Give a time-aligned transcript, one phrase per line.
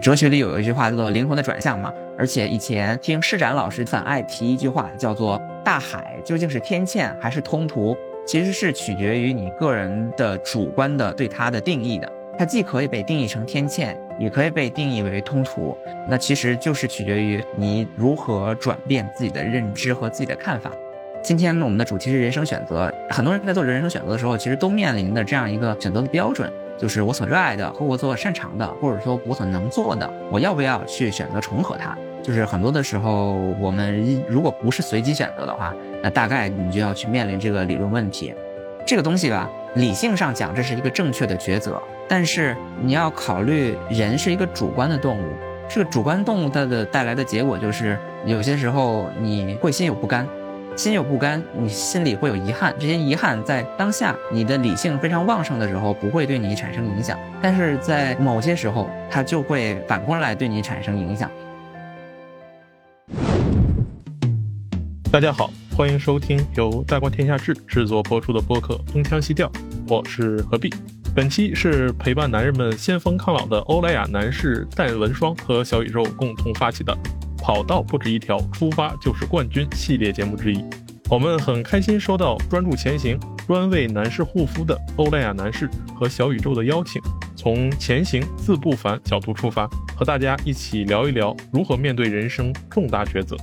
[0.00, 12.10] 哲学里有一句话叫做“灵魂的转向”嘛，而且以前听施展老师很爱提一句话，叫做“大海究竟是天堑还是通途”，其实是取决于你个人的主观的对它的定义的。
[12.38, 15.76] 它既可以被定义成天堑，也可以被定义为通途，
[16.08, 20.70] 那其实就是取决于你如何转变自己的认知和自己的看法。
[21.20, 26.48] 今天呢我们的主题是人生选择，很多人在做人生选择的时候，其实都面临的这样一个选择的标准。
[26.78, 31.96] 就是我所热爱的和我所擅长的，或者说我所能做的，我要不要去选择重合它？
[32.22, 38.32] 就是很多的时候，我们如果不是随机选择的话，那大概你就要去面临这个理论问题。
[38.86, 45.32] 这个东西吧，理性上讲这是一个正确的抉择，但是你要考虑人是一个主观的动物，
[45.68, 50.26] 这个主观动物它的带来的结果就是有些时候你会心有不甘。
[50.78, 52.72] 心有不甘，你心里会有遗憾。
[52.78, 61.28] 这些遗憾在当下你的理性非常旺盛的时候，不会对你产生影响；但是在某些时候，它就会反过来对你产生影响。
[65.10, 69.48] 大家好，欢迎收听由大观天下志制作播出的播客《东腔西调》，
[69.88, 70.72] 我是何必。
[71.12, 76.96] 本期是陪伴男人们先锋抗老的欧莱雅男士戴文霜和小宇宙共同发起的。
[77.38, 80.62] 跑道不止一条，出发就是冠军系列节目之一。
[81.10, 87.00] 我们很开心收到专注前行、专为男士护肤的欧莱雅男士和小宇宙的邀请，
[87.34, 89.66] 从前行自不凡角度出发，
[89.96, 93.36] 和大家一起聊一聊如何面对人生重大抉择。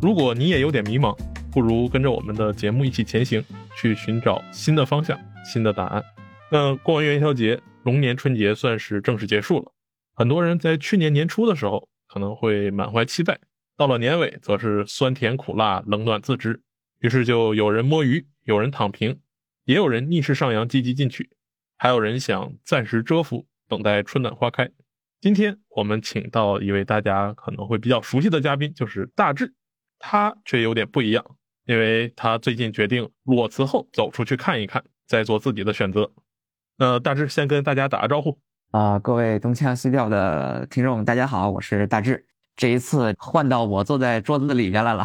[0.00, 1.16] 如果你也有点迷茫，
[1.52, 3.44] 不如跟着我们的节目一起前行，
[3.76, 6.02] 去寻找新的方向、新的答案。
[6.50, 9.72] 那过完元宵节，龙年春节算是正式结束了。
[10.14, 13.40] 很多人在去年年初的时候可能会满怀期待。
[13.74, 16.62] 到了年尾，则是酸甜苦辣冷暖自知，
[16.98, 19.18] 于是就有人摸鱼，有人躺平，
[19.64, 21.30] 也有人逆势上扬积极进取，
[21.78, 24.70] 还有人想暂时蛰伏，等待春暖花开。
[25.22, 29.54] 今天我们请到一位大家可能会比较熟悉的嘉宾，就是大志，
[29.98, 31.24] 他却有点不一样，
[31.64, 36.12] 因为他最近决定裸辞后走出去看一看，再做自己的选择。
[36.76, 38.38] 那大志先跟大家打个招呼
[38.72, 42.24] 啊，各位东腔西调的听众，大家好，我是大志。
[42.56, 45.04] 这一次换到我坐在桌子里边来了，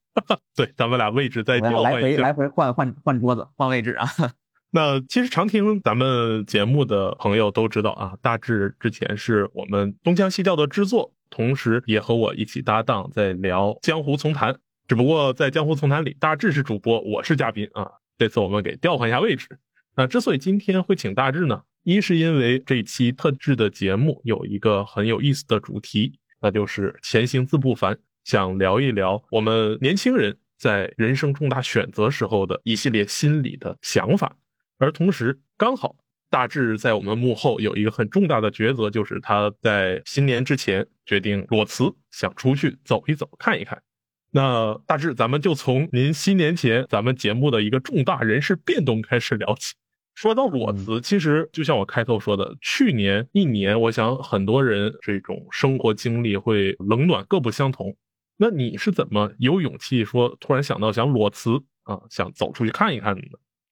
[0.54, 4.06] 对，咱们俩位置在调来回来回换换换桌子换位置啊。
[4.72, 14.54] 那其实常听咱们节目的朋友都知道啊，大志之前是我们东腔西调的制作，同时也和我一起搭档在聊江湖丛谈。
[14.86, 17.90] 只不过在江湖丛谈里，大志是主播，我是嘉宾啊。
[18.18, 19.58] 这次我们给调换一下位置。
[19.96, 26.18] 那之所以今天会请大志呢，一是因为这期特制的节目有一个很有意思的主题。
[26.40, 34.36] 那就是前行自不凡，想聊一聊我们年轻人在人生重大选择时候的一系列心理的想法，
[34.78, 35.96] 而同时刚好
[36.30, 43.82] 大致在我们幕后有一个很重大的抉择，就是他在新年之前决定裸辞，想出去走一走，看一看。
[44.30, 49.74] 那大致咱们就从您新年前咱们节目的一个重大人事变动开始聊起。
[50.20, 57.94] 说到裸辞，其实就像我开头说的，去年一年，我想很多人这种生活经历会冷暖各不相同。
[58.36, 63.22] 那你是怎么有勇气说突然想到想裸辞啊，想走出去看一看的？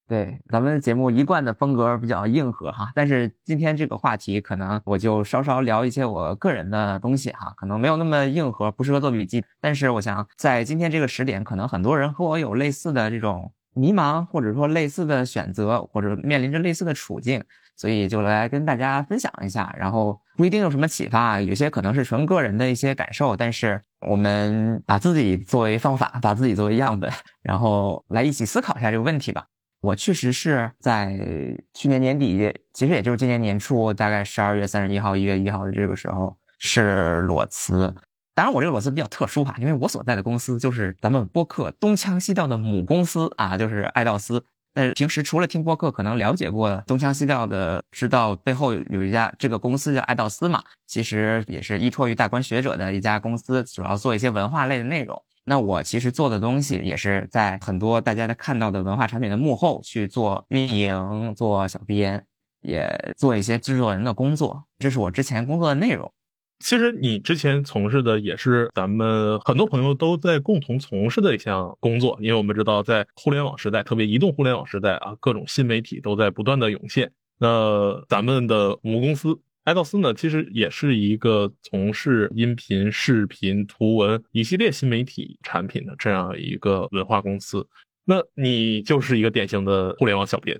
[0.06, 9.44] 对，咱们节目一贯的风格比较硬核哈，但是今天这个话题可能我就稍稍聊一些我个人的东西哈，可能没有那么硬核，不适合做笔记。
[9.60, 13.52] 但是我想在今天这个时点，可能很多人和我有类似的这种。
[13.76, 17.44] 迷茫，或者说类似的选择，或者面临着类似的处境，
[17.76, 19.72] 所以就来跟大家分享一下。
[19.78, 23.36] 然后不一定有什么启发，有些可能是纯个人的一些感受。
[23.36, 29.44] 但是我们把自己作为方法，把自己作为样本，然后来一起思考一下这个问题吧。
[29.82, 31.16] 我确实是在
[31.74, 37.94] 去年年底，其实也就是今年年初，大概十二月三十一号、一月一号的这个时候是裸辞。
[38.36, 44.44] 当然，我这个裸辞比较特殊哈，因为我所在的公司就是咱们播客东腔西调的母公司啊，就是爱道斯。
[44.74, 55.18] 那平时除了听播客，可能了解过东腔西调的，知道背后有一家这个公司叫爱道斯嘛，其实也是依托于大观学者的一家公司，主要做一些文化类的内容。
[55.46, 62.22] 那我其实做的东西也是在很多大家看到的文化产品的幕后去做运营、做小编，
[62.60, 66.12] 也做一些制作人的工作，这是我之前工作的内容。
[66.58, 77.12] 其实你之前从事的也是咱们很多朋友都在共同从事的一项工作，因为我们知道在互联网时代，特别移动互联网时代啊，各种新媒体都在不断的涌现。
[77.38, 87.66] 那咱们的母公司爱道斯呢，其实也是一个从事音频、视频、图文一系列新媒体产品的这样一个文化公司。
[88.06, 90.58] 那你就是一个典型的互联网小编，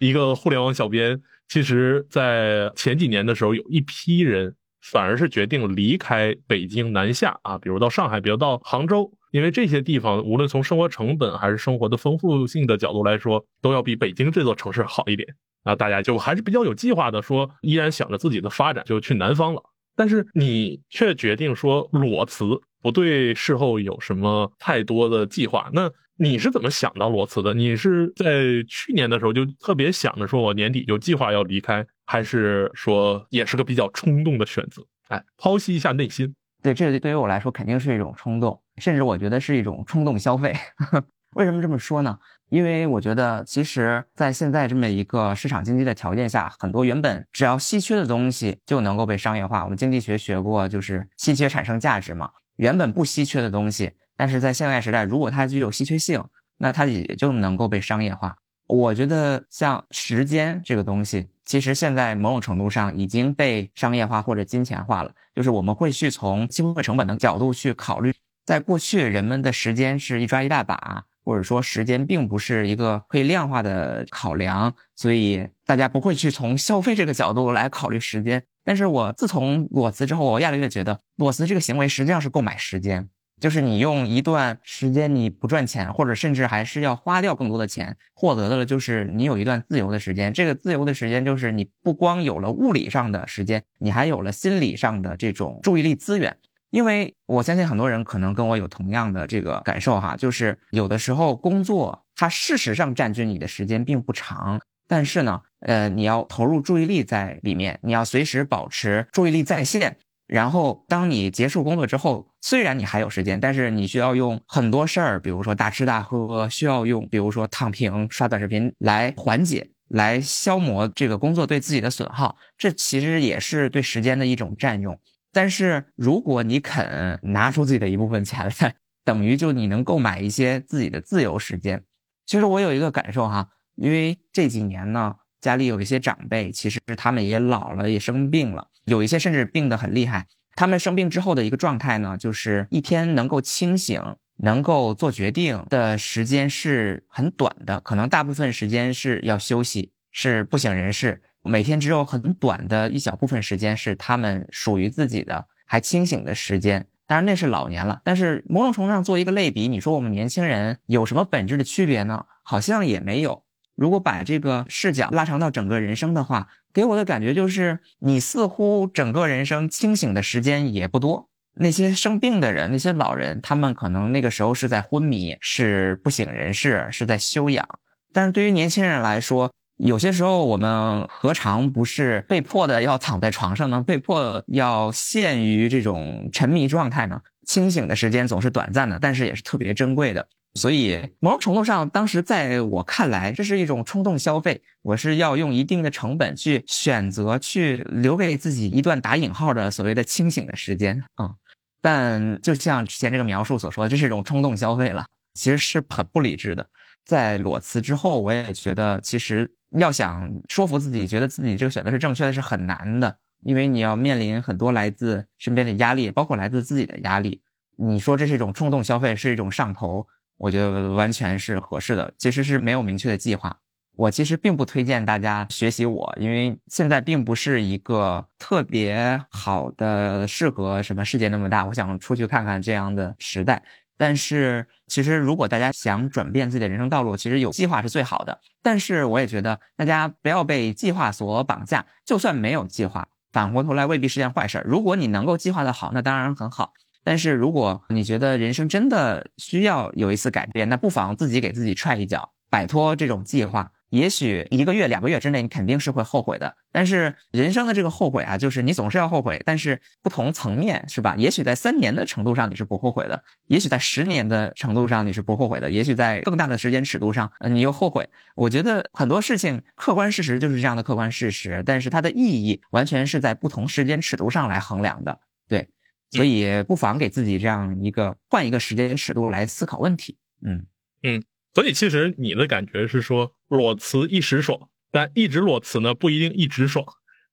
[0.00, 4.54] 一个互联网小编，其实在前几年的时候，有一批人。
[4.92, 15.28] 反而是决定离开北京南下啊，比如到上海，比如到杭州，因为这些地方无论从生活成本还是生活的丰富性的角度来说，都要比北京这座城市好一点。
[15.64, 19.60] 啊，大家就还是比较有计划的，说依然想着自己的发展，就去南方了。
[19.96, 22.44] 但是你却决定说裸辞，
[22.80, 25.68] 不对事后有什么太多的计划。
[25.72, 27.52] 那你是怎么想到裸辞的？
[27.52, 34.82] 你是在去年的时候就特别想着说，我年底就计划要离开，还是说也是个比较冲动的选择？
[35.08, 36.34] 哎，剖析一下内心。
[36.62, 40.54] 对，这对于我来说肯定是一种冲动，甚至我觉得是一种冲动消费。
[41.36, 42.18] 为什么这么说呢？
[42.48, 49.64] 因为我觉得，其实，在现在这么一个市场经济的条件下，很多原本只要稀缺的东西就能够被商业化。
[49.64, 52.30] 我们经济学学过，就是稀缺产生价值嘛。
[52.56, 53.92] 原本不稀缺的东西。
[54.16, 56.24] 但是在现代时代，如果它具有稀缺性，
[56.58, 58.36] 那它也就能够被商业化。
[58.66, 65.12] 我觉得像时间这个东西，其实现在某种程度上已经被商业化或者金钱化了。
[65.34, 68.12] 就是我们会去从机会成本的角度去考虑，
[68.44, 78.42] 在过去人们的时间是一抓一大把，或者说时间并不是一个可以量化的考量，所以大家不会去从消费这个角度来考虑时间。
[78.64, 83.08] 但是我自从裸辞之后，我越来越觉得裸辞这个行为实际上是购买时间。
[83.40, 90.32] 就是你用一段时间你不赚钱，或者甚至还是要花掉更多的钱，获得的就是你有一段自由的时间。
[90.32, 96.36] 这个自由的时间就是你不光有了物理上的时间，你还有了心理上的这种注意力资源。
[96.70, 109.96] 因为我相信很多人可能跟我有同样的这个感受哈，就是有的时候工作它事实上占据你的时间并不长，但是呢，呃，你要投入注意力在里面，你要随时保持注意力在线。
[110.26, 122.36] 然后，当你结束工作之后，虽然你还有时间，但是你需要用很多事儿，比如说大吃大喝，需要用，比如说躺平、刷短视频来缓解、来消磨这个工作对自己的损耗。
[122.58, 124.98] 这其实也是对时间的一种占用。
[125.32, 128.74] 但是，如果你肯拿出自己的一部分钱来，
[129.04, 131.84] 等于就你能购买一些自己的自由时间。
[132.26, 135.14] 其实我有一个感受哈，因为这几年呢，
[135.46, 138.66] 家里有一些长辈，其实他们也老了，也生病了。
[138.84, 140.26] 有一些甚至病得很厉害，
[140.56, 144.02] 他们生病之后的一个状态呢，就是一天能够清醒、
[144.38, 151.22] 能够做决定的时间是很短的，可能大部分时间是要休息，是不省人事。
[151.44, 156.88] 每天只有很短的一小部分时间是他们属于自己的还清醒的时间。
[157.06, 162.24] 当然那是老年了，但是某种程度上做一个类比，你说我们年轻人有什么本质的区别呢？
[162.42, 163.44] 好像也没有。
[163.76, 171.28] 如果把这个视角拉长到整个人生的话，给我的感觉就是，你似乎整个人生清醒的时间也不多。
[171.58, 177.66] 那些生病的人，那些老人，他们可能那个时候是在昏迷，是不省人事，是在休养。
[178.12, 183.82] 但是对于年轻人来说，有些时候我们何尝不是被迫的要躺在床上呢？
[183.82, 187.20] 被迫要陷于这种沉迷状态呢？
[187.46, 190.26] 清醒的时间总是短暂的，但是也是特别珍贵的。
[190.56, 194.62] 所以，某种程度上，当时在我看来，这是一种冲动消费。
[194.80, 201.34] 我是要用一定的成本去选择，去留给自己一段打引号的所谓的清醒的时间啊。
[201.82, 205.04] 但就像之前这个描述所说，这是一种冲动消费了，
[205.34, 206.66] 其实是很不理智的。
[207.04, 213.14] 在裸辞之后，我也觉得，其实要想说服自己，觉得自己这个选择是正确的，是很难的，
[213.44, 217.42] 因为你要面临很多来自身边的压力，包括来自自己的压力。
[217.76, 220.06] 你说这是一种冲动消费，是一种上头。
[220.38, 223.56] 我觉得完全是合适的，其实是没有明确的计划。
[223.96, 233.62] 我其实并不推荐大家学习我，因为现在并不是一个特别好的适合什么世界那么大，我想出去看看这样的时代。
[233.96, 238.38] 但是其实如果大家想转变自己的人生道路，其实有计划是最好的。
[238.62, 244.62] 但是我也觉得大家不要被计划所绑架，就算没有计划，反过头来未必是件坏事。
[244.66, 246.74] 如果你能够计划的好，那当然很好。
[247.06, 253.70] 但是如果你觉得人生真的需要有一次改变，那不妨自己给自己踹一脚，摆脱这种计划。
[253.90, 256.56] 也许一个月、两个月之内，你肯定是会后悔的。
[256.72, 261.14] 但是人生的这个后悔啊，就是你总是要后悔，但是不同层面是吧？
[261.16, 268.08] 也许在三年的程度上你是不后悔的，也许在十年的程度上你是不后悔的，也许在更大的时间尺度上，你又后悔。
[268.34, 275.20] 我觉得很多事情，客观事实就是这样的客观事实，但是它的意义完全是在不同时间尺度上来衡量的。
[275.46, 275.68] 对。
[276.10, 280.16] 所以不妨给自己这样一个换一个时间尺度来思考问题。
[280.42, 280.66] 嗯
[281.02, 281.22] 嗯，
[281.54, 286.84] 所以其实你的感觉是说裸辞一时爽，但一直裸辞呢不一定一直爽，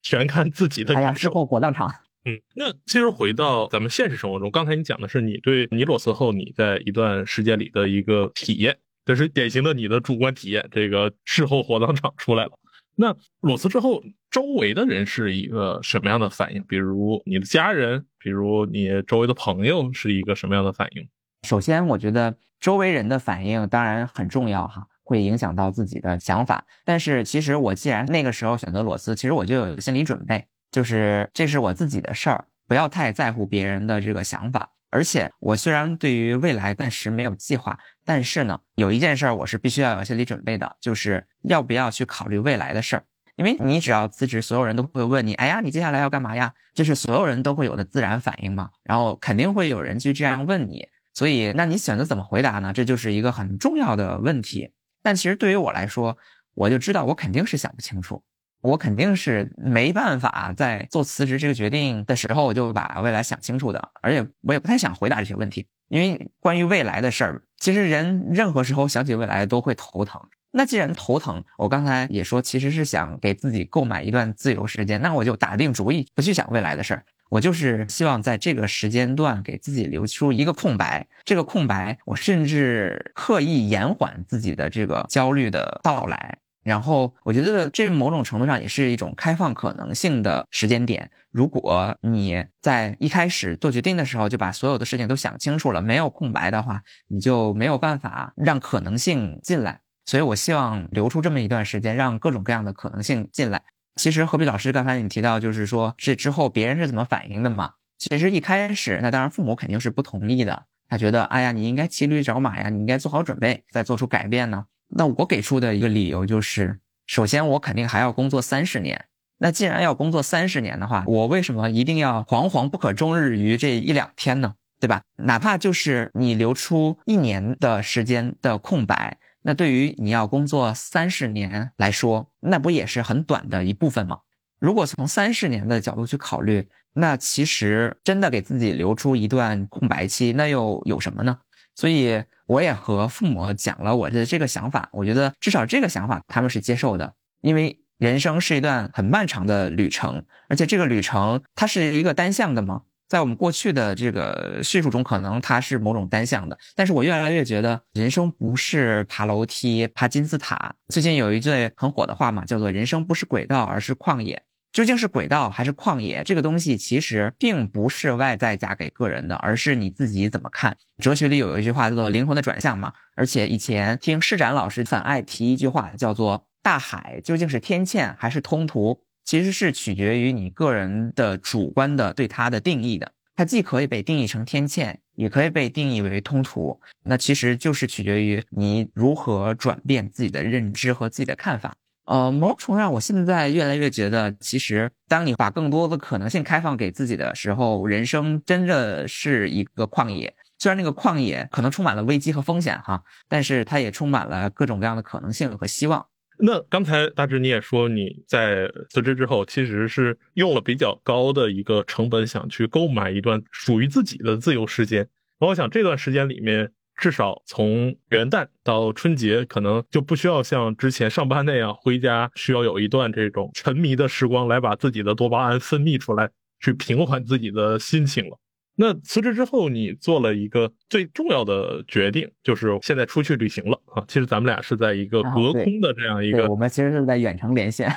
[0.01, 0.95] 全看自己的。
[0.95, 1.93] 哎呀，事后火葬场。
[2.25, 10.65] 嗯，那其实回到咱们现实生活中，刚才你讲的是你对你裸辞后你在一段时间里的一个体验，这是典型的你的主观体验。
[10.71, 12.51] 这个事后火葬场出来了。
[12.95, 16.63] 那裸辞之后，周围的人是一个什么样的反应？
[16.63, 21.07] 比如你的家人，比如你周围的朋友是一个什么样的反应？
[21.47, 26.65] 首先，我觉得周围人的反应当然很重要哈，会影响到自己的想法。
[26.85, 34.69] 但是其实我既然那个时候选择裸辞，其实我就有个心理准备，就是这是我自己的事儿，不要太在乎别人的这个想法。
[34.93, 43.03] 而且我虽然对于未来暂时没有计划，但是呢，有一件事我是必须要有心理准备的，就是要不要去考虑未来的事儿。
[43.35, 46.53] 因为你只要辞职，所有人都会问你，哎呀，你接下来要干嘛呀？
[46.75, 48.69] 这是所有人都会有的自然反应嘛。
[48.83, 52.71] 然后肯定会有人去这样问你，所以那你选择怎么回答呢？
[52.71, 54.71] 这就是一个很重要的问题。
[55.01, 56.15] 但其实对于我来说，
[56.53, 58.23] 我就知道我肯定是想不清楚。
[58.63, 70.19] 我肯定是没办法在做辞职这个决定的时候，我就把未来想清楚的，而且我也不太想回答这些问题，因为关于未来的事儿，其实人任何时候想起未来都会头疼。
[70.55, 81.05] 那既然头疼，我刚才也说，其实是想给自己购买一段自由时间，那我就打定主意不去想未来的事儿，我就是希望在这个时间段给自己留出一个空白。
[81.25, 86.37] 这个空白，我甚至刻意延缓自己的这个焦虑的到来。
[86.63, 91.11] 然后我觉得这某种程度上也是一种开放可能性的时间点。
[91.31, 99.81] 如果你在一开始做决定的时候就把所有的事情都想清楚了，没有空白的话，你就没有办法让可能性进来。
[100.05, 103.61] 所以我希望留出这么一段时间，让各种各样的可能性进来。
[103.95, 107.73] 其实何必老师刚才你提到，就是说这之后别人是怎么反应的嘛？
[107.97, 114.65] 其实一开始，那当然父母肯定是不同意的，他觉得，哎呀，你应该骑驴找马呀，你应该做好准备再做出改变呢。
[114.95, 119.05] 那我给出的一个理由就是，首先我肯定还要工作三十年。
[119.39, 124.53] 那既然要工作三十年的话，我为什么一定要惶惶不可终日于这一两天呢？
[124.79, 125.01] 对吧？
[125.17, 134.19] 哪怕就是你留出一年的时间的空白，那对于你要工作三十年来说，那不也是很短的一部分吗？
[134.59, 141.39] 如果从三十年的角度去考虑，那其实真的给自己留出一段空白期，那又有什么呢？
[141.75, 160.73] 所以我也和父母讲了我的这个想法，我觉得至少这个想法他们是接受的，因为人生是一段很漫长的旅程，而且这个旅程它是一个单向的嘛，在我们过去的这个叙述中，可能它是某种单向的，但是我越来越觉得人生不是爬楼梯、爬金字塔。
[160.89, 164.43] 最近有一句很火的话嘛，叫做“人生不是轨道，而是旷野”。
[164.73, 166.23] 究竟是轨道还是旷野？
[166.23, 170.75] 这个东西其实并不是外在嫁给个人的，而是你自己怎么看。
[170.97, 172.91] 哲学里有一句话叫做“灵魂的转向”嘛。
[173.15, 183.11] 而且以前听施展老师很爱提一句话，叫做“大海究竟是天堑还是通途”，其实是取决于你个人的主观的对它的定义的。
[183.35, 186.81] 它既可以被定义成天堑，也可以被定义为通途。
[187.03, 191.75] 那其实就是取决于你如何转变自己的认知和自己的看法。
[192.05, 200.35] 呃，某种程度上，我现在越来越觉得，其实当你把更多的可能性开放给自己的时候，人生真的是一个旷野。
[200.59, 206.05] 虽然那个旷野可能充满了危机和风险哈，但是它也充满了各种各样的可能性和希望。
[206.39, 215.07] 那刚才大致你也说，你在辞职之后，其实是用了比较高的一个成本，想去购买一段属于自己的自由时间。
[215.39, 216.69] 那我想这段时间里面。
[216.95, 228.37] 至少从元旦到春节，可能就不需要像之前上班那样回家，需要有一段这种沉迷的时光来把自己的多巴胺分泌出来，去平缓自己的心情了。
[228.75, 234.03] 那辞职之后，你做了一个最重要的决定，就是现在出去旅行了啊。
[234.07, 237.91] 其实咱们俩是在一个隔空的这样一个，我们其实是在远程连线，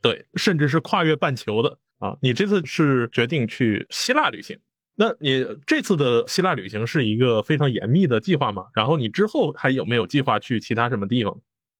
[0.00, 2.16] 对，甚至是跨越半球的啊。
[2.22, 4.56] 你这次是决定去希腊旅行。
[5.00, 8.66] 那你这次的希腊旅行是一个非常严密的计划吗？
[8.74, 11.34] 然后你之后还有没有计划去其他什么地方？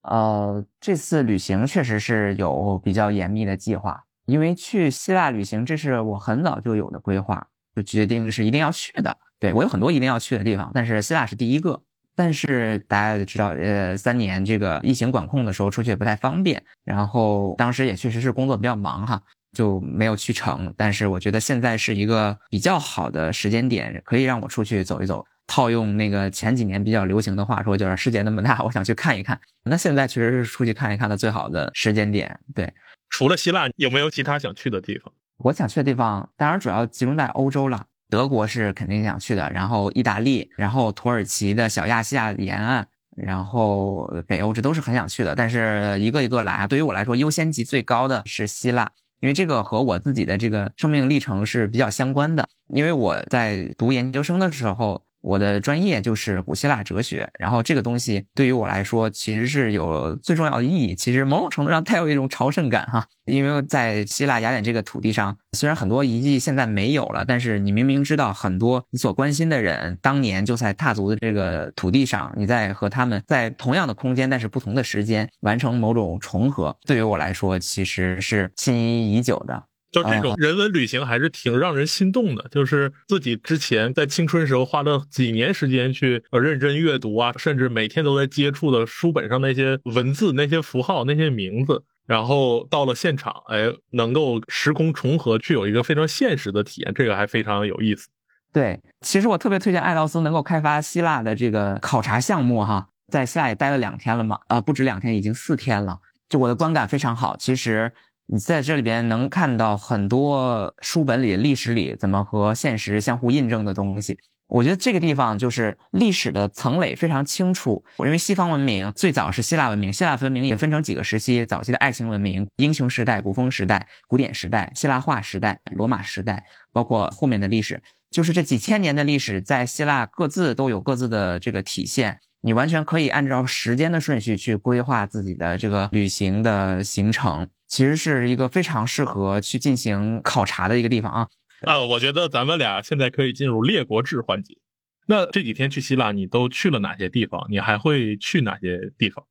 [0.05, 7.47] 呃，这次旅行确实是有比较严密的计划，因为去希腊旅行这是我很早就有的规划，
[7.77, 9.15] 就决定是一定要去的。
[9.39, 11.79] 对我有很多一定要去的地方，但是希腊是第一个。
[12.17, 19.23] 但是大家也知道，呃，三年这个疫情管控的时候出去也不太方便，然后当时也确实是工作比较忙哈。
[19.53, 25.25] 就没有去成，但是我觉得现在是一个比较好的时间点，可以让我出去走一走。
[25.47, 29.41] 套用那个前几年比较流行的话说，就是世界那么大，我想去看一看。
[29.65, 32.39] 那现在确实是出去看一看的最好的时间点。
[32.55, 32.73] 对，
[33.09, 35.13] 除了希腊，有没有其他想去的地方？
[35.39, 37.85] 我想去的地方，当然主要集中在欧洲了。
[38.09, 45.35] 德国是肯定想去的，然后意大利，然后土耳其的小亚细亚沿岸，然后北欧，这都是很想去的。
[45.35, 48.89] 但是一个一个来啊，对于我来说，优先级最高的是希腊。
[49.21, 52.49] 因为这个和我自己的这个生命历程是比较相关的。
[52.69, 60.95] 因为我在读研究生的时候，我的专业就是古希腊哲学，然后这个东西对于我来说其实是有最重要的意义。
[60.95, 79.70] 其实某种程度上带有一种朝圣感哈，因为在希腊雅典这个土地上，虽然很多遗迹现在没有了，但是你明明知道很多你所关心的人当年就在踏足的这个土地上，你在和他们在同样的空间，但是不同的时间完成某种重合，对于我来说其实是心仪已久的。
[79.91, 98.09] 就这种人文旅行还是挺让人心动的，就是自己之前在青春时候花了几年时间去呃认真阅读啊，甚至每天都在接触的书本上那些文字、那些符号、那些名字，然后到了现场，哎，能够时空重合，去有一个非常现实的体验，这个还非常有意思。
[98.53, 107.37] 对，其实我特别推荐艾劳斯能够开发希腊的这个考察项目哈，在希腊也待了两天了嘛，啊，不止两天，已经四天了，就我的观感非常好。
[107.37, 107.93] 其实。
[108.33, 114.17] 你在这里边能看到很多书本里、历史里怎么和现实相互印证的东西。
[114.47, 117.85] 我觉得这个地方就是历史的层垒非常清楚。
[117.97, 127.83] 我认为西方文明最早是希腊文明，希腊文明也分成几个时期：早期的爱情文明、英雄时代、古风时代、古典时代、希腊化时代、罗马时代，包括后面的历史，
[128.13, 132.21] 就是这几千年的历史，在希腊各自都有各自的这个体现。
[132.43, 137.49] 你完全可以按照时间的顺序去规划自己的这个旅行的行程。
[137.71, 141.29] 其实是一个非常适合去进行考察的一个地方啊！
[141.63, 144.59] 啊，我觉得咱们俩现在可以进入列国志环节。
[145.07, 147.47] 那这几天去希腊，你都去了哪些地方？
[147.49, 149.25] 你还会去哪些地方？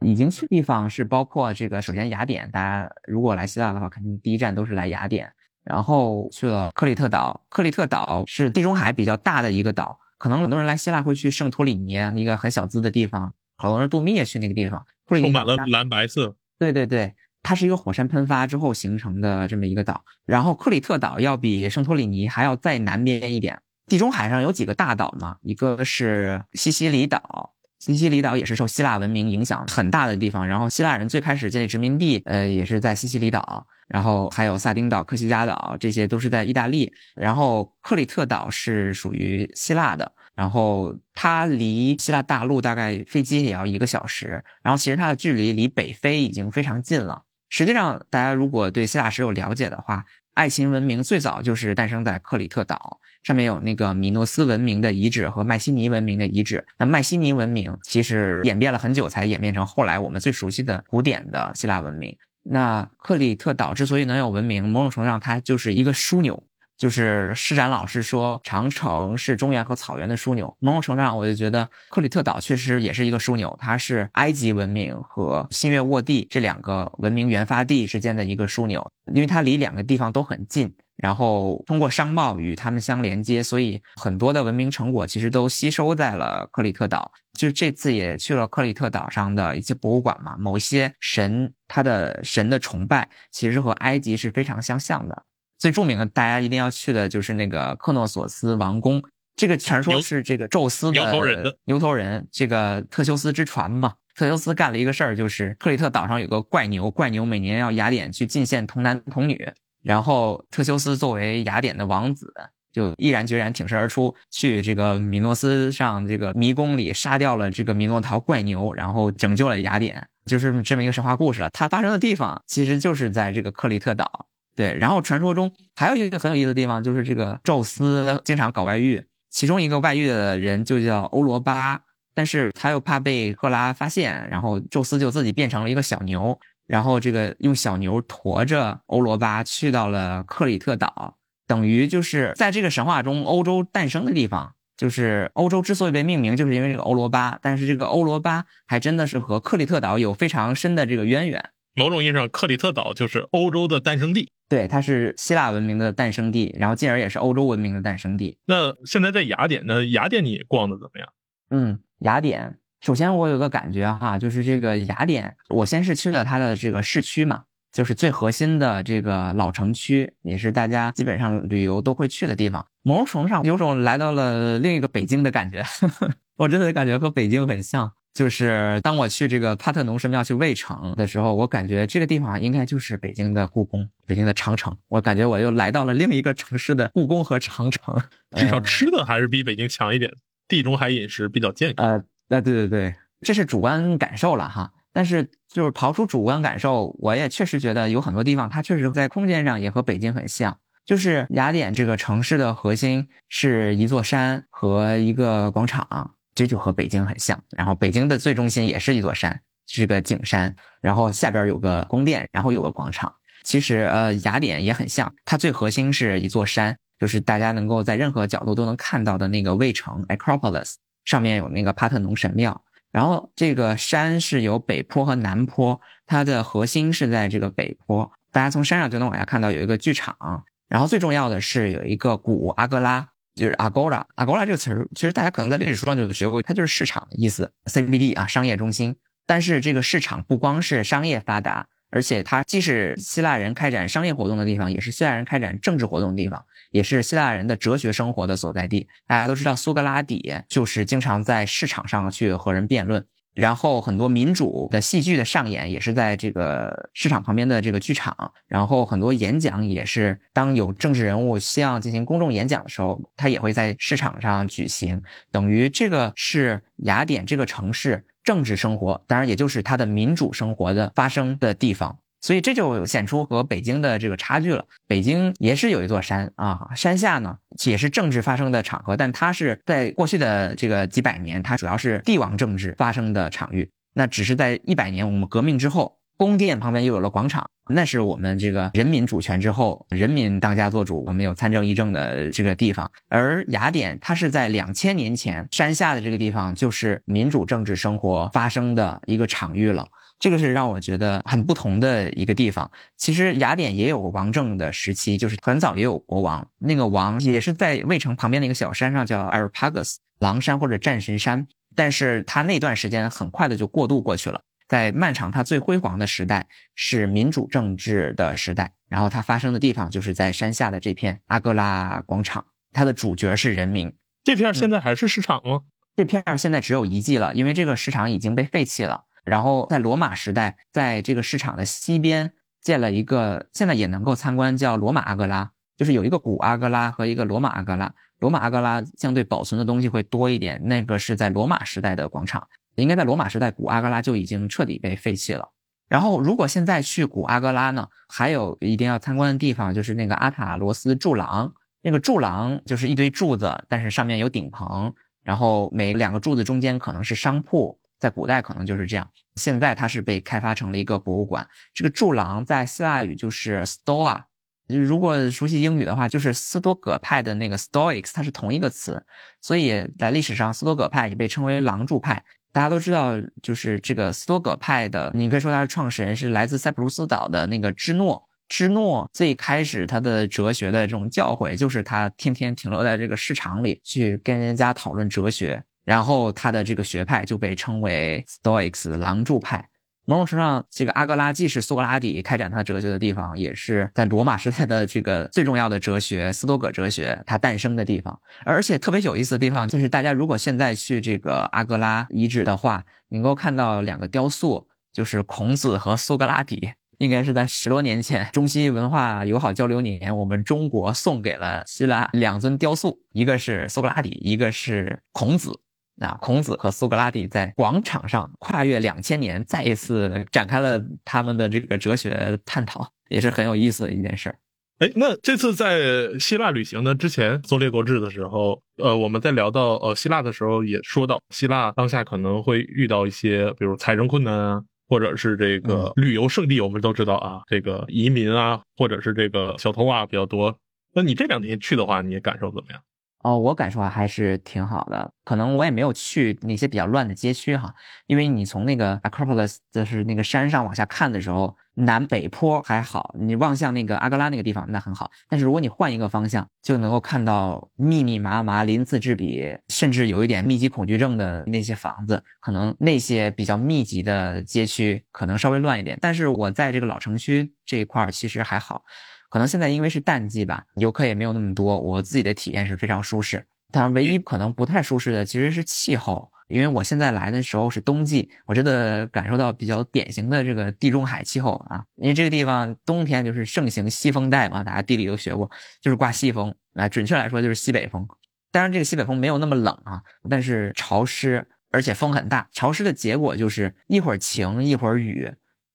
[0.00, 5.32] 已经去地方是包括这个，首先雅典，大家如果来希腊的话，肯定第一站都是来雅典。
[5.62, 16.34] 然后去了克里特岛，克里特岛是地中海比较大的一个岛，可能很多人来希腊会去圣托里尼，一个很小资的地方，好多人度蜜也去那个地方，充满了蓝白色。
[16.58, 17.14] 对对对。
[17.46, 23.56] 它是一个火山喷发之后形成的这么一个岛，然后克里特岛要比圣托里尼还要再南边一点。
[23.86, 25.36] 地中海上有几个大岛嘛？
[25.42, 30.48] 一个是西西里岛，西西里岛也是受希腊文明影响很大的地方。
[30.48, 33.64] 然后希腊人最开始建立殖民地，呃，也是在西西里岛。
[33.86, 36.92] 然后还有萨丁岛、科西嘉岛，这些都是在意大利。
[37.14, 44.42] 然后克里特岛是属于希腊的，然后它离希腊大陆大概飞机也要一个小时。
[44.64, 47.22] 然后其实它的距离离北非已经非常近了。
[47.48, 50.04] 实际上，大家如果对希腊史有了解的话，
[50.34, 56.66] 爱琴文明最早就是诞生在克里特岛，上面有那个米诺斯文明的遗址和迈锡尼文明的遗址。
[56.78, 62.16] 那迈锡尼文明其实演变了很久，才演变成后来我们最熟悉的古典的希腊文明。
[62.42, 66.42] 那克里特岛之所以能有文明，某种程度上它就是一个枢纽。
[66.76, 70.54] 就是施展老师说，长城是中原和草原的枢纽。
[70.60, 87.10] 某种程度上，我就觉得克里特岛确实也是一个枢纽，它是埃及文明和新月沃地这两个文明原发地之间的一个枢纽，因为它离两个地方都很近，然后通过商贸与它们相连接，所以很多的文明成果其实都吸收在了克里特岛。
[87.38, 95.22] 就这次也去了克里特岛上的一些博物馆嘛，某些神他的神的崇拜其实和埃及是非常相像的。
[95.58, 99.02] 最著名的，大家一定要去的就是那个克诺索斯王宫。
[99.36, 103.94] 这个传说是这个宙斯的牛头人，牛头人这个特修斯之船嘛。
[104.14, 109.46] 特修斯干了一个事儿，就是克里特岛上有个怪牛，怪牛每年要雅典去进献童男童女，
[109.82, 112.32] 然后特修斯作为雅典的王子，
[112.72, 121.50] 就毅然决然挺身而出，去这个米诺斯上这个迷宫里杀掉了这个米诺陶怪牛，然后拯救了雅典，就是这么一个神话故事了。
[121.50, 124.26] 它发生的地方其实就是在这个克里特岛。
[124.56, 131.82] 对，然后传说中还有一个很有意思的地方，就是这个宙斯经常搞外遇，其中一个外遇的人就叫欧罗巴，
[132.14, 151.50] 但是他又怕被赫拉发现，然后宙斯就自己变成了一个小牛，然后这个用小牛驮着欧罗巴去到了克里特岛，等于就是在这个神话中欧洲诞生的地方，就是欧洲之所以被命名，就是因为这个欧罗巴，但是这个欧罗巴还真的是和克里特岛有非常深的这个渊源。
[151.74, 154.30] 某种意义上，克里特岛就是欧洲的诞生地。
[154.48, 158.38] 对，它是希腊文明的诞生地，然后进而也是欧洲文明的诞生地。
[158.46, 159.84] 那现在在雅典呢？
[159.86, 161.08] 雅典你逛的怎么样？
[161.50, 172.64] 嗯，雅典，首先我有个感觉哈，就是这个雅典，我先是去了它的这个市区嘛，就是最核心的这个老城区，也是大家基本上旅游都会去的地方。
[172.82, 175.64] 某种程度上，有种来到了另一个北京的感觉，
[176.38, 177.92] 我真的感觉和北京很像。
[178.16, 184.74] 就是当我去这个帕特农神庙去卫城的时候，我感觉这个地方应该就是北京的故宫，北京的长城。
[184.88, 187.94] 我感觉我又来到了另一个城市的故宫和长城。
[188.34, 190.10] 至少吃的还是比北京强一点，
[190.48, 191.86] 地中海饮食比较健康。
[191.86, 194.72] 呃，那对对对，这是主观感受了哈。
[194.94, 200.56] 但是就是刨出主观感受，我也确实觉得有很多地方它确实在空间上也和北京很像。
[200.86, 207.42] 就是雅典这个城市的核心是一座山和一个广场，这就和北京很像。
[207.56, 213.12] 然后北京的最中心也是一座山，是个景山，然后下边有个宫殿，然后有个广场。
[213.42, 222.62] 其实呃，雅典也很像，它最核心是一座山，就是大家能够在任何角度都能看到的那个卫城 Acropolis，上面有那个帕特农神庙。
[222.92, 228.10] 然后这个山是有北坡和南坡，它的核心是在这个北坡。
[228.32, 230.44] 大家从山上就能往下看到有一个剧场。
[230.68, 234.04] 然后最重要的是有一个古阿格拉，就是 agora。
[234.16, 238.96] agora 这个词儿，其实大家可能在历史书上就学过，它就是市场的意思，CBD 啊，商业中心。
[239.26, 246.44] 但是这个市场不光是商业发达，而且它既是希腊人开展商业活动的地方，也是希腊人开展政治活动的地方。
[246.72, 248.86] 也是希腊人的哲学生活的所在地。
[249.06, 253.06] 大家都知道，苏格拉底就是经常在市场上去和人辩论。
[253.36, 258.32] 然后很多民主的戏剧的上演也是在这个市场旁边的这个剧场。
[258.48, 265.02] 然后很多演讲也是当有政治人物希望进行公众演讲的时候，他也会在市场上举行。
[265.30, 271.98] 等于这个是雅典这个城市政治生活，当然也就是它的民主生活的发生的地方。
[272.26, 274.64] 所以这就显出和北京的这个差距了。
[274.88, 283.70] 北京也是有一座山啊，山下呢也是政治发生的场合，但它是在过去的这个几百年，它主要是帝王政治发生的场域。
[283.94, 292.90] 那只是在一百年我们革命之后，宫殿旁边又有了广场，那是我们这个人民主权之后，人民当家作主，我们有参政议政的这个地方。
[293.08, 299.86] 而雅典它是在两千年前，山下的这个地方就是民主政治生活发生的一个场域了。
[300.18, 302.70] 这个是让我觉得很不同的一个地方。
[302.96, 306.48] 其实雅典也有王政的时期，就是很早也有国王。
[306.58, 311.46] 那个王也是在卫城旁边的一个小山上，叫 Areopagus 狼山或者战神山。
[311.74, 314.40] 但是他那段时间很快的就过渡过去了。
[314.66, 323.92] 在漫长他最辉煌的时代是民主政治的时代，然后它发生的地方就是在山下的这片阿格拉广场，它的主角是人民。
[324.24, 325.60] 这片现在还是市场吗？
[325.94, 329.04] 这片现在只有遗迹了，因为这个市场已经被废弃了。
[329.26, 337.92] 然后在罗马时代，在这个市场的西边建了一个，现在也能够参观，叫罗马阿格拉，就是有一个古阿格拉和一个罗马阿格拉。
[338.20, 345.50] 罗马阿格拉相对保存的东西会多一点，那个是在罗马时代的广场，应该在罗马时代古阿格拉就已经彻底被废弃了。
[345.88, 357.78] 然后如果现在去古阿格拉呢，还有一定要参观的地方就是那个阿塔罗斯柱廊，那个柱廊就是一堆柱子，但是上面有顶棚，然后每两个柱子中间可能是商铺。
[357.98, 361.46] 在古代可能就是这样，现在它是被开发成了一个博物馆。
[361.72, 364.22] 这个柱廊在希腊语就是 stoa，
[364.68, 369.02] 如果熟悉英语的话，就是斯多葛派的那个 stoics，它是同一个词。
[369.40, 372.22] 所以在历史上，斯多葛派也被称为廊柱派。
[372.52, 378.26] 大家都知道，就是这个斯多葛派的，你可以说他的创始人是来自塞浦路斯岛的那个芝诺。
[378.48, 385.62] 芝诺最开始他的哲学的这种教诲，就是他天天停留在这个市场里去跟人家讨论哲学。
[385.86, 389.66] 然后他的这个学派就被称为 Stoics 狼柱派。
[390.08, 398.16] 某种程度上，这个阿格拉既是苏格拉底开展他哲学的地方，也是在罗马时代的这个最重要的哲学斯多葛哲学它诞生的地方。
[398.44, 406.72] 而且特别有意思的地方就是，大家如果现在去这个阿格拉遗址的话，能够看到两个雕塑，就是孔子和苏格拉底。
[406.98, 415.60] 应该是在十多年前，中西文化友好交流年，我们中国送给了希腊两尊雕塑，一个是苏格拉底，一个是孔子。
[415.98, 424.36] 那孔子和苏格拉底在广场上跨越两千年，再一次展开了他们的这个哲学探讨，也是很有意思的一件事儿。
[424.78, 440.54] 哎，那这次在希腊旅行呢之前做列国志的时候，呃，我们在聊到呃希腊的时候，也说到希腊当下可能会遇到一些，比如财政困难啊，或者是这个旅游胜地，我们都知道啊，这个移民啊，或者是这个小偷啊比较多。
[440.92, 442.82] 那你这两天去的话，你感受怎么样？
[443.26, 445.12] 哦，我感受还是挺好的。
[445.24, 447.74] 可能我也没有去那些比较乱的街区哈，
[448.06, 455.10] 因为你从那个 Acropolis 就是那个山上往下看的时候，南北坡还好，你望向那个阿格拉那个地方那很好。
[455.28, 462.22] 但是如果你换一个方向，就能够看到密密麻麻、鳞次栉比，甚至有一点密集恐惧症的那些房子。
[462.40, 468.84] 可能那些比较密集的街区可能稍微乱一点，但是我在这个老城区这一块其实还好。
[469.28, 471.78] 可能现在因为是淡季吧，游客也没有那么多。
[471.78, 473.44] 我自己的体验是非常舒适。
[473.72, 481.84] 但唯一可能不太舒适的其实是气候，因为我现在来的时候是冬季，我真的感受到比较典型的这个地中海气候啊。
[481.96, 486.88] 因为这个地方冬天就是盛行西风带嘛，大家地理都学过，就是刮西风啊。
[486.88, 488.06] 准确来说就是西北风。
[488.52, 492.48] 当然这个西北风没有那么冷啊，但是潮湿，而且风很大。
[492.52, 495.30] 潮湿的结果就是一会儿晴一会儿雨，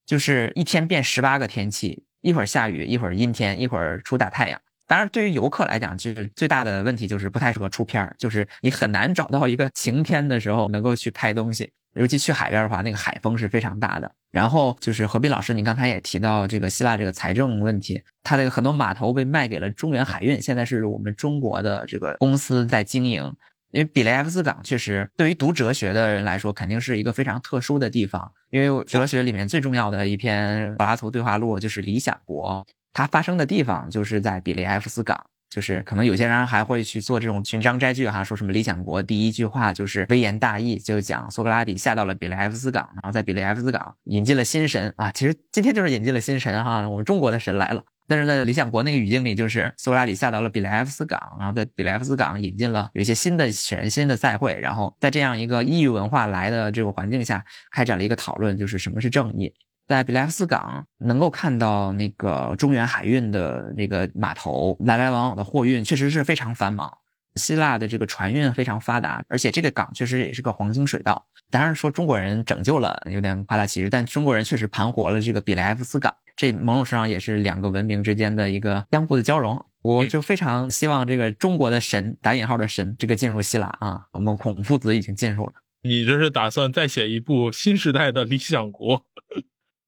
[0.06, 2.06] 就是一天变十八个天气。
[2.22, 4.60] 一会儿下雨，一会儿阴天，一会儿出大太阳。
[4.88, 11.72] 当然，对于游客来讲，就是最大的问题就是不太适合出片儿，就是你很难找到一个晴天的时候能够去拍东西。
[11.96, 14.10] 尤其去海边的话，那个海风是非常大的。
[14.32, 23.34] 然后就是何斌老师，你刚才也提到这个希腊这个财政问题，它的很多码头被卖给了中原海运，现在是我们中国的这个公司在经营。
[23.72, 28.32] 因为比雷埃夫斯港确实对于读哲学的人来说，肯定是一个非常特殊的地方。
[28.50, 32.66] 因为哲学里面最重要的一篇柏拉图对话录就是《理想国》。
[32.94, 47.84] 它发生的地方就是在比雷埃夫斯港，就是可能有些人还会去做这种群章摘句哈，说什么《理想国》第一句话就是微言大义，就讲苏格拉底下到了比雷埃夫斯港，然后在比雷埃夫斯港引进了新神啊，其实今天就是引进了新神哈，我们中国的神来了。
[48.08, 59.54] 但是在《理想国》那个语境里，就是苏格拉底下到了比雷埃夫斯港，然后在比雷埃夫斯港引进了有一些新的神、新的赛会，然后在这样一个异域文化来的这个环境下，开展了一个讨论，就是什么是正义。
[59.88, 66.98] 在比莱夫斯港能够看到那个中原海运的那个码头来来往往的货运，确实是非常繁忙。
[67.36, 71.26] 希腊的这个船运非常发达，而且这个港确实也是个黄金水道。
[71.50, 76.14] 当然说中国人拯救了有点夸大其词，但中国人确实盘活了这个比莱夫斯港。
[76.36, 79.64] 这某种程度上也是两个文明之间的一个相互的交融。
[79.82, 85.54] 我就非常希望这个中国的神打引号的神这个进入希腊啊，我们孔夫子已经进入了。
[85.84, 89.06] 你这是打算再写一部新时代的理想国？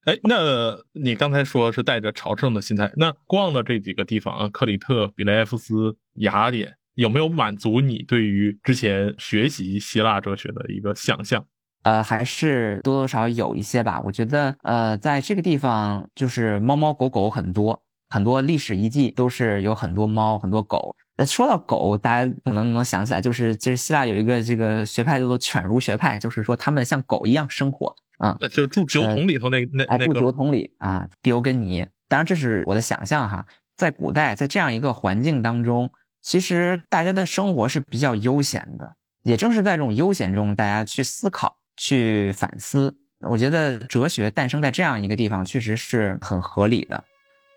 [0.06, 11.46] 哎，那你刚才说是带着朝圣的心态，那逛的这几个地方啊，克里特、比雷埃夫斯、雅典，有没有满足你对于之前学习希腊哲学的一个想象？
[11.84, 14.02] 呃，还是多多少有一些吧。
[14.04, 20.94] 我觉得，呃，在这个地方就是猫猫狗狗很多，很多历史遗迹都是有很多猫很多狗。
[21.16, 27.96] 呃，说到狗，大家可能能想起来，就是就是希腊有一个这个学派叫做犬儒学派，就是说他们像狗一样生活。
[28.24, 31.86] 啊，就住酒桶里头那那那个，住酒桶里啊，迪欧根尼。
[32.08, 38.96] 当然这是我的想象哈，在古代，在这样一个环境当中，其实大家的生活是比较悠闲的。
[39.24, 42.96] 也正是在这种悠闲中，大家去思考、去反思。
[43.20, 47.04] 我觉得哲学诞生在这样一个地方，确实是很合理的。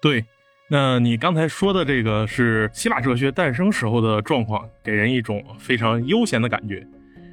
[0.02, 0.24] 对，
[0.68, 6.84] 那你刚才说的这个是希腊哲学诞生时候的状况，给人一种非常悠闲的感觉。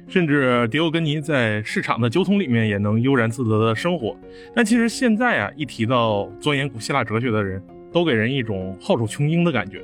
[0.06, 4.16] 甚至迪欧根尼在市场的酒桶里面也能悠然自得的生活，
[4.54, 7.62] 但其实现在啊，一提到钻研古希腊哲学的人，
[7.92, 9.82] 都给人一种好处穷经的感觉。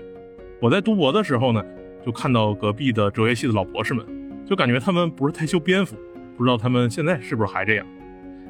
[0.61, 1.65] 我在读博的时候呢，
[2.05, 4.05] 就看到隔壁的哲学系的老博士们，
[4.47, 5.97] 就感觉他们不是太修边幅，
[6.37, 7.87] 不知道他们现在是不是还这样。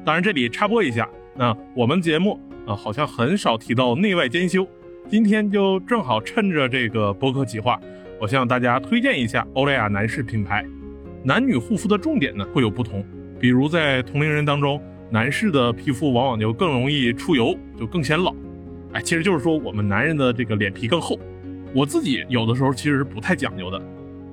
[0.03, 4.67] 当然，这里插播一下，那我们节目啊，好像很少提到内外兼修，
[5.07, 7.79] 今天就正好趁着这个播客计划，
[8.19, 10.65] 我向大家推荐一下欧莱雅男士品牌。
[11.23, 13.05] 男女护肤的重点呢会有不同，
[13.39, 14.81] 比如在同龄人当中，
[15.11, 18.33] 男士的皮肤往往就更容易出油，就更显老。
[18.93, 21.19] 哎，其实就是说我们男人的这个脸皮更厚。
[21.75, 23.79] 我自己有的时候其实是不太讲究的，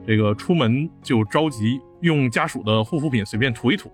[0.07, 3.93] 这个出门就着急用家属的护肤品随便涂一涂，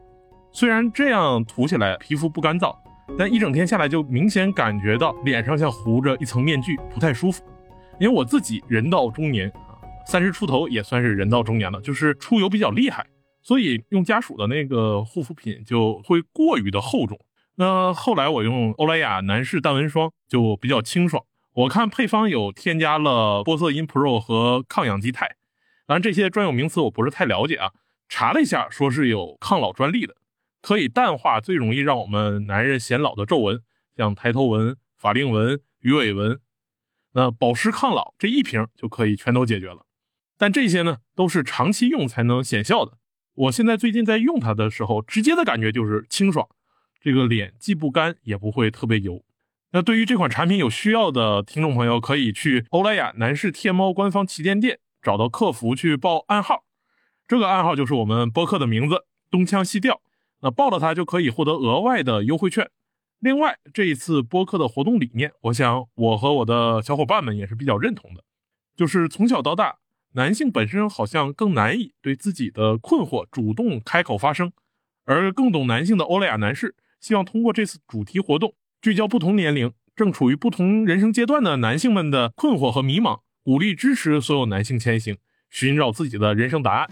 [0.52, 2.76] 虽然这样涂起来皮肤不干燥，
[3.18, 7.42] 但一整天下来就明显感觉到脸上像糊着一层面具，不太舒服。
[7.98, 9.52] 因为我自己人到中年。
[10.06, 13.06] 三十出头也算是人到中年了，就是出油比较厉害，
[13.42, 17.18] 所以用家属的那个护肤品就会过于的厚重。
[17.56, 21.24] 那后来我用欧莱雅男士淡纹霜就比较清爽。
[21.54, 25.36] 我看配方有添加了玻色因 Pro 和抗氧基肽，
[25.86, 27.70] 当然这些专有名词我不是太了解啊。
[28.08, 30.14] 查了一下，说是有抗老专利的，
[30.60, 33.60] 可以淡化最容易让我们男人显老的皱纹，
[33.96, 36.38] 像抬头纹、法令纹、鱼尾纹。
[37.12, 39.86] 那保湿抗老这一瓶就可以全都解决了。
[40.36, 42.98] 但这些呢，都是长期用才能显效的。
[43.34, 46.48] 我现在最近在用它的时候，直接的感觉就是清爽，
[47.00, 49.24] 这个脸既不干也不会特别油。
[49.72, 56.62] 那对于这款产品有需要的听众朋友，可以去欧莱雅男士天猫官方旗舰店找到客服去报暗号，
[57.26, 60.00] 这个暗号就是我们播客的名字“东腔西调”。
[60.42, 62.70] 那报了它就可以获得额外的优惠券。
[63.18, 68.22] 另外，这一次播客的活动理念，我想我和我的小伙伴们也是比较认同的，
[68.76, 69.78] 就是从小到大。
[70.16, 74.52] 男性本身好像更难以对自己的困惑主动开口发声，
[75.04, 85.16] 而更懂男性的欧莱雅男士希望通过这次主题活动，聚焦不同年龄、正处于不同人生阶段的男性们的困惑和迷茫，鼓励支持所有男性前行，
[85.50, 86.88] 寻找自己的人生答案。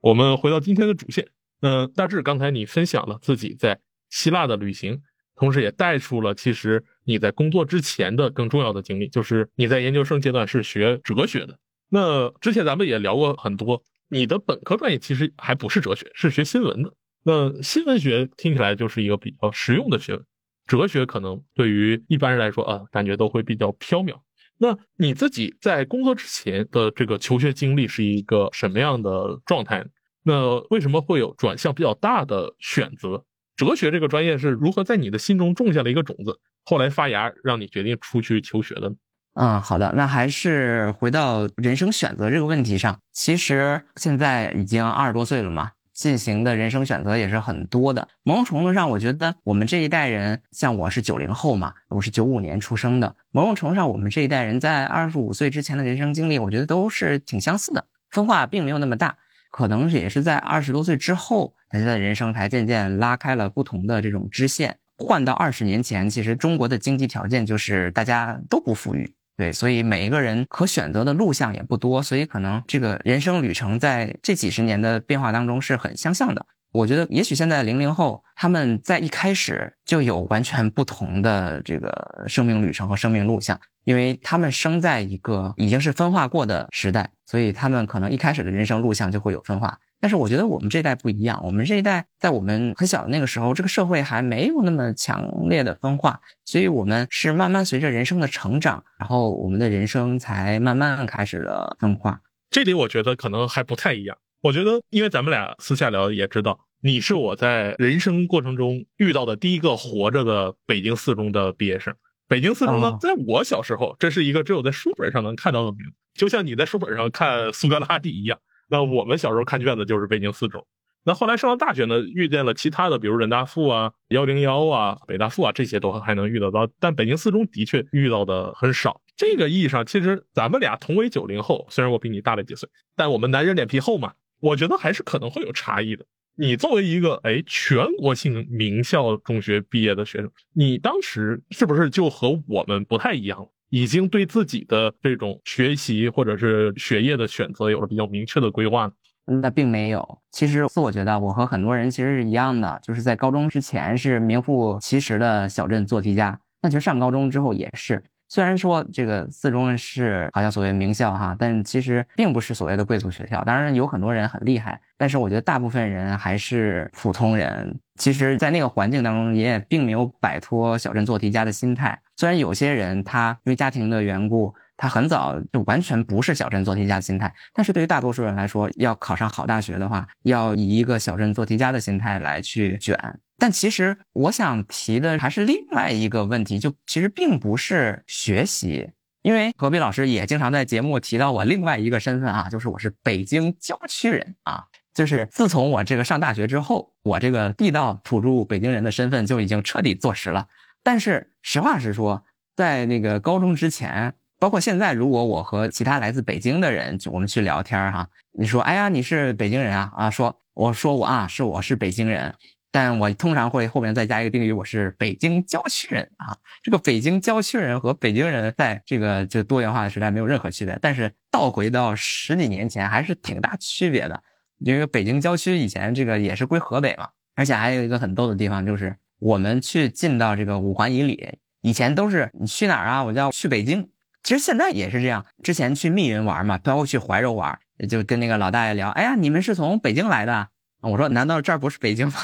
[0.00, 1.26] 我们回到今天的主线。
[1.60, 5.00] 嗯，大致刚才你分享了自己在希腊的旅行，
[5.34, 11.58] 同时也带出了其实你在工作之前的更重要的经历，就是你在研究生阶段是学哲学的。
[11.90, 16.92] 那之前咱们也聊过很多，你的本科专业其实还不是哲学，是学新闻的。
[17.24, 20.24] 那新闻学听起来就是一个比较实用的学问，
[20.66, 24.14] 哲学可能对于一般人来说啊，感觉都会比较缥缈。
[24.58, 29.84] 那你自己在工作之前的这个求学经历是一个什么样的状态？
[30.22, 33.24] 那为什么会有转向比较大的选择？
[33.56, 38.92] 哲学这个专业是如何在你的心中种下了一个种子，后来发芽，让你决定出去求学的？
[39.34, 42.98] 嗯，好的，那还是回到人生选择这个问题上。
[43.12, 48.06] 其实现在已经二十多岁了嘛，进行的人生选择也是很多的。
[48.22, 53.14] 某种程度上，我觉得我们这一代人，像我是九零后嘛，我是九五年出生的。
[53.30, 59.16] 某种程度上，我们这一代人在二十五岁之前的人生经历，我觉得都是挺相似的，分化并没有那么大。
[59.50, 64.78] 可能也是在二十多岁之后，大家的人生才渐渐拉开了不同的这种支线。
[64.96, 76.44] 换到二十年前，其实中国的经济条件就是大家都不富裕，对，所以每一个人可选择的路向也不多，所以可能这个人生旅程在这几十年的变化当中是很相像的。
[76.72, 89.78] 我觉得，也许现在零零后他们在一开始就有完全不同的这个生命旅程和生命路向，因为他们生在一个已经是分化过的时代，所以他们可能一开始的人生路向就会有分化。
[90.00, 102.20] 但是我觉得我们这一代不一样，我们这一代在我们很小的那个时候，这个社会还没有那么强烈的分化，所以我们是慢慢随着人生的成长，然后我们的人生才慢慢开始了分化。
[102.50, 104.16] 这里我觉得可能还不太一样。
[104.40, 111.92] 我觉得，因为咱们俩私下聊也知道，你是我在人生过程中遇到的第一个活着的北京四中的毕业生。
[112.28, 118.38] 北京四中呢，在我小时候，这是一个只有在书本上能看到的名字，就像你在书本上看苏格拉底一样。
[118.68, 120.64] 那我们小时候看卷子就是北京四中。
[121.04, 126.68] 那后来上了大学呢，遇见了其他的，比如人大附啊、幺零幺啊、北大附啊，这些都还能遇得到。
[126.78, 129.00] 但北京四中的确遇到的很少。
[129.16, 134.12] 这个意义上，其实咱们俩同为九零后，虽然我比你大了几岁，但我们男人脸皮厚嘛。
[134.40, 136.04] 我觉得还是可能会有差异的。
[136.34, 143.48] 你作为一个哎全国性名校中学毕业的学生，你当时是不是就和我们不太一样？
[143.70, 148.90] 已经对自己的这种学习或者是学业的选择有了比较明确的规划？
[149.26, 150.18] 那并没有。
[150.30, 158.02] 其实自我觉得我和很多人其实是一样的，就是在高中之前是名副其实的小镇做题家，那其实上高中之后也是。
[158.28, 163.42] 虽然说这个四中是好像所谓名校哈，但其实并不是所谓的贵族学校。
[163.44, 167.78] 当然有很多人很厉害，但是我觉得大部分人还是普通人。
[167.96, 171.98] 其实，在那个环境当中，也并没有摆脱小镇做题家的心态。
[172.16, 182.96] 虽然有些人他因为家庭的缘故，他很早就完全不是小镇做题家的心态，但是对于大多数人来说，要考上好大学的话，要以一个小镇做题家的心态来去卷。
[183.38, 188.90] 但其实我想提的还是另外一个问题，就其实并不是学习，
[189.22, 200.48] 因为何必老师也经常在节目提到我另外一个身份啊，就是我是北京郊区人啊，就是自从我这个上大学之后，我这个地道土著北京人的身份就已经彻底坐实了。
[200.82, 202.24] 但是实话实说，
[202.56, 212.34] 在那个高中之前，包括现在，如果我和其他来自北京的人，我们去聊天哈，你说，哎呀，你是北京人啊啊，说我说我啊，是我是北京人。
[212.70, 216.36] 但我通常会后面再加一个定语，我是北京郊区人啊。
[216.62, 224.22] 这个北京郊区人和北京人在这个就多元化的时代没有任何区别，但是倒回到十几年前还是挺大区别的。
[224.58, 233.04] 因为北京郊区以前这个也是归河北嘛，而且还有一个很逗的地方，就是我们去进到这个五环以里，以前都是你去哪儿啊？
[233.04, 233.88] 我叫去北京。
[234.24, 240.48] 其实现在也是这样，之前去密云玩嘛，包括去怀柔玩，就跟那个老大爷聊，哎呀，你们是从北京来的？
[240.80, 242.14] 我说难道这儿不是北京吗？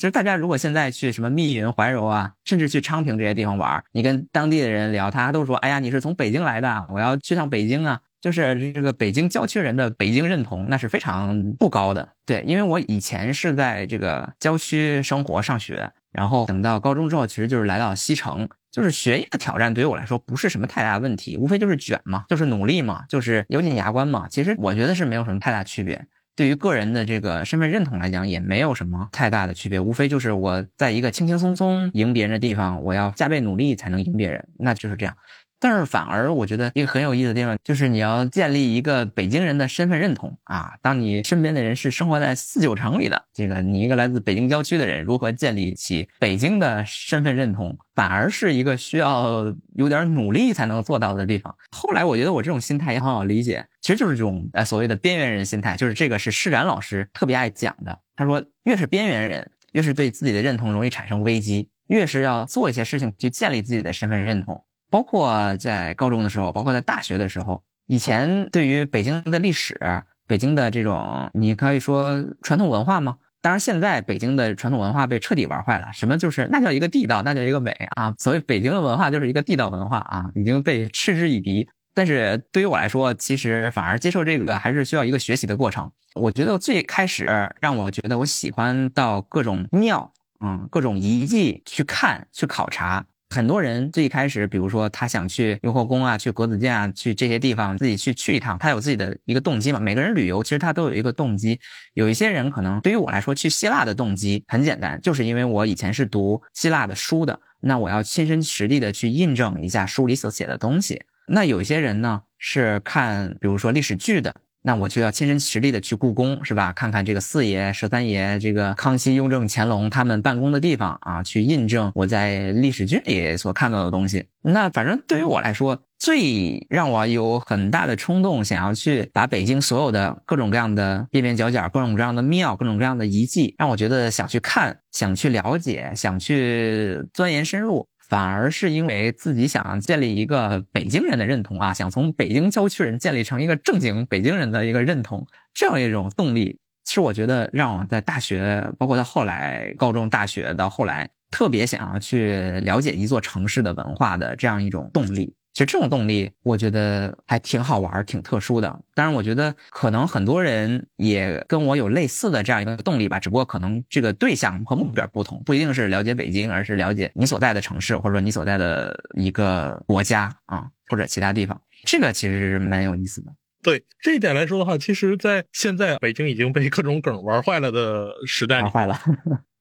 [0.00, 12.08] 其实大家如果现在去什么密云、怀柔啊，甚至去昌平这些地方玩，你跟当地的人聊，他都说：“哎呀，你是从北京来的，我要去趟北京啊。”就是这个北京郊区人的北京认同，那是非常不高的。
[12.24, 24.26] 对，因为我以前是在这个郊区生活上学，然后等到高中之后，其实就是来到西城，就是学业的挑战对于我来说不是什么太大问题，无非就是卷嘛，就是努力嘛，就是咬紧牙关嘛。
[24.30, 26.06] 其实我觉得是没有什么太大区别。
[26.40, 35.14] 对于个人的这个身份认同来讲，也没有什么太大的区别，无非就是我在一个轻轻松松赢别人的地方，我要加倍努力才能赢别人，那就是这样。
[35.60, 40.72] 但是反而我觉得一个很有意思的地方，就是你要建立一个北京人的身份认同啊。
[40.80, 51.54] 当你身边的人是生活在四九城里的，这个你一个来自北京郊区的人，如何建立起北京的身份认同，反而是一个需要有点努力才能做到的地方。
[51.70, 57.98] 后来我觉得我这种心态也很好理解，其实就是这种呃所谓的边缘人心态，就是这个是施展老师特别爱讲的。
[58.16, 64.64] 他说，越是边缘人，越是对自己的认同容易产生危机，越是要做一些事情去建立自己的身份认同。
[64.90, 69.78] 包括在高中的时候，包括在大学的时候，以前对于北京的历史，
[70.26, 73.16] 北京的这种，你可以说传统文化吗？
[73.42, 75.90] 当然，现在北京的传统文化被彻底玩坏了。
[75.94, 78.12] 什么就是那叫一个地道，那叫一个美啊！
[78.18, 81.66] 所谓北京的文化就是一个地道文化啊，已经被嗤之以鼻。
[81.94, 85.90] 但是对于我来说，其实反而接受这个还是需要一个学习的过程。
[86.14, 90.12] 我觉得最开始让我觉得我喜欢到各种庙，
[90.44, 93.06] 嗯，各种遗迹去看、去考察。
[93.32, 99.78] 很多人最一开始，比如说他想去雍和宫啊，去国子监啊，去这些地方自己去去一趟，他有自己的一个动机嘛。
[99.78, 101.60] 每个人旅游其实他都有一个动机。
[101.94, 111.00] 有一些人可能对于我来说，去希腊的动机很简单，就是因为我以前是读希腊的书的，那我要亲身实地的去印证一下书里所写的东西。
[111.28, 114.34] 那有些人呢是看，比如说历史剧的。
[114.62, 116.72] 那我就要亲身实地的去故宫，是吧？
[116.72, 124.26] 看看这个四爷、十三爷、这个康熙、雍正、乾隆他们办公的地方啊，去印证我在历史剧里所看到的东西。
[124.42, 137.86] 那反正对于我来说，最让我有很大的冲动，想要去把北京所有的各种各样的边边角角、各种各样的庙、各种各样的遗迹，让我觉得想去看、想去了解、想去钻研深入。
[138.10, 155.32] 反而是因为自己想建立一个北京人的认同啊，想从北京郊区人建立成一个正经北京人的一个认同，这样一种动力，是我觉得让我在大学，包括到后来高中、大学到后来，特别想要去了解一座城市的文化的这样一种动力。
[155.52, 158.68] 其实这种动力，我觉得还挺好玩，挺特殊的。
[158.94, 171.60] 当然，我觉得可能很多人也跟我有类似的这样一个动力吧，只不过可能这个对象和目标不同，不一定是了解北京，而是了解你所在的城市，或者说你所在的一个国家啊，或者其他地方。
[171.84, 173.32] 这个其实蛮有意思的。
[173.62, 178.98] 对这一点来说的话，其实，在现在北京已经被各种梗玩坏了的时代，玩坏了。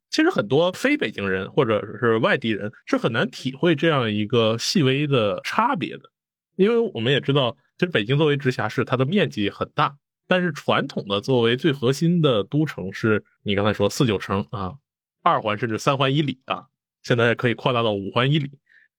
[0.10, 6.10] 其实很多非北京人或者是外地人是很难体会这样一个细微的差别的，
[6.55, 9.95] 因为我们也知道，其实北京作为直辖市，它的面积很大，
[10.28, 14.74] 但是传统的作为最核心的都城是，你刚才说四九城啊，
[15.22, 16.66] 二环甚至三环以里啊，
[17.03, 18.51] 现在可以扩大到五环以里。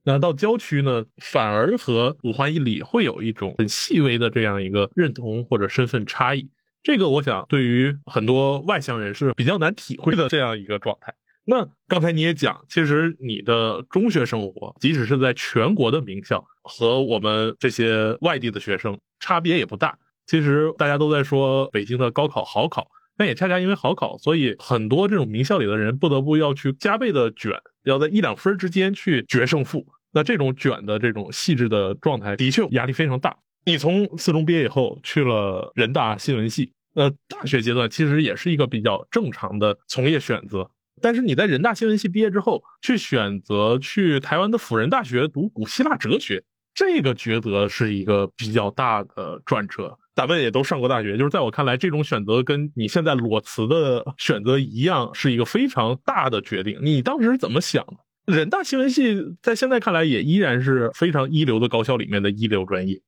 [0.02, 6.48] 那到郊区呢，反而和五环以里会有一种很细微的这样一个认同或者身份差异。
[6.82, 11.14] 这个我想对于很多外乡人是比较难体会的这样一个状态。
[11.44, 19.98] 那刚才你也讲，其实你的中学生活，即使是在全国的名校，和我们这些外地的学生差别也不大。
[20.26, 29.86] 其实大家都在说北京的高考好考，但也恰恰因为好考，所以很多这种名校里的人不得不要去加倍的卷，要在一两分之间去决胜负。
[30.12, 33.36] 那这种卷的这种细致的状态，的确压力非常大。
[33.64, 40.70] 你从四中毕业以后去了人大新闻系，呃，大学阶段其实也是一个比较正常的从业选择。
[41.02, 46.42] 但是你在人大新闻系毕业之后，去选择去台湾的辅仁大学读古希腊哲学，
[46.74, 49.96] 这个抉择是一个比较大的转折。
[50.14, 56.78] 咱们也都上过大学，就是在我看来，这种选择跟你现在裸辞的选择一样，是一个非常大的决定。
[56.82, 57.82] 你当时怎么想
[58.26, 58.34] 的？
[58.34, 63.00] 人大新闻系在现在看来也依然是非常一流的高校里面的一流专业。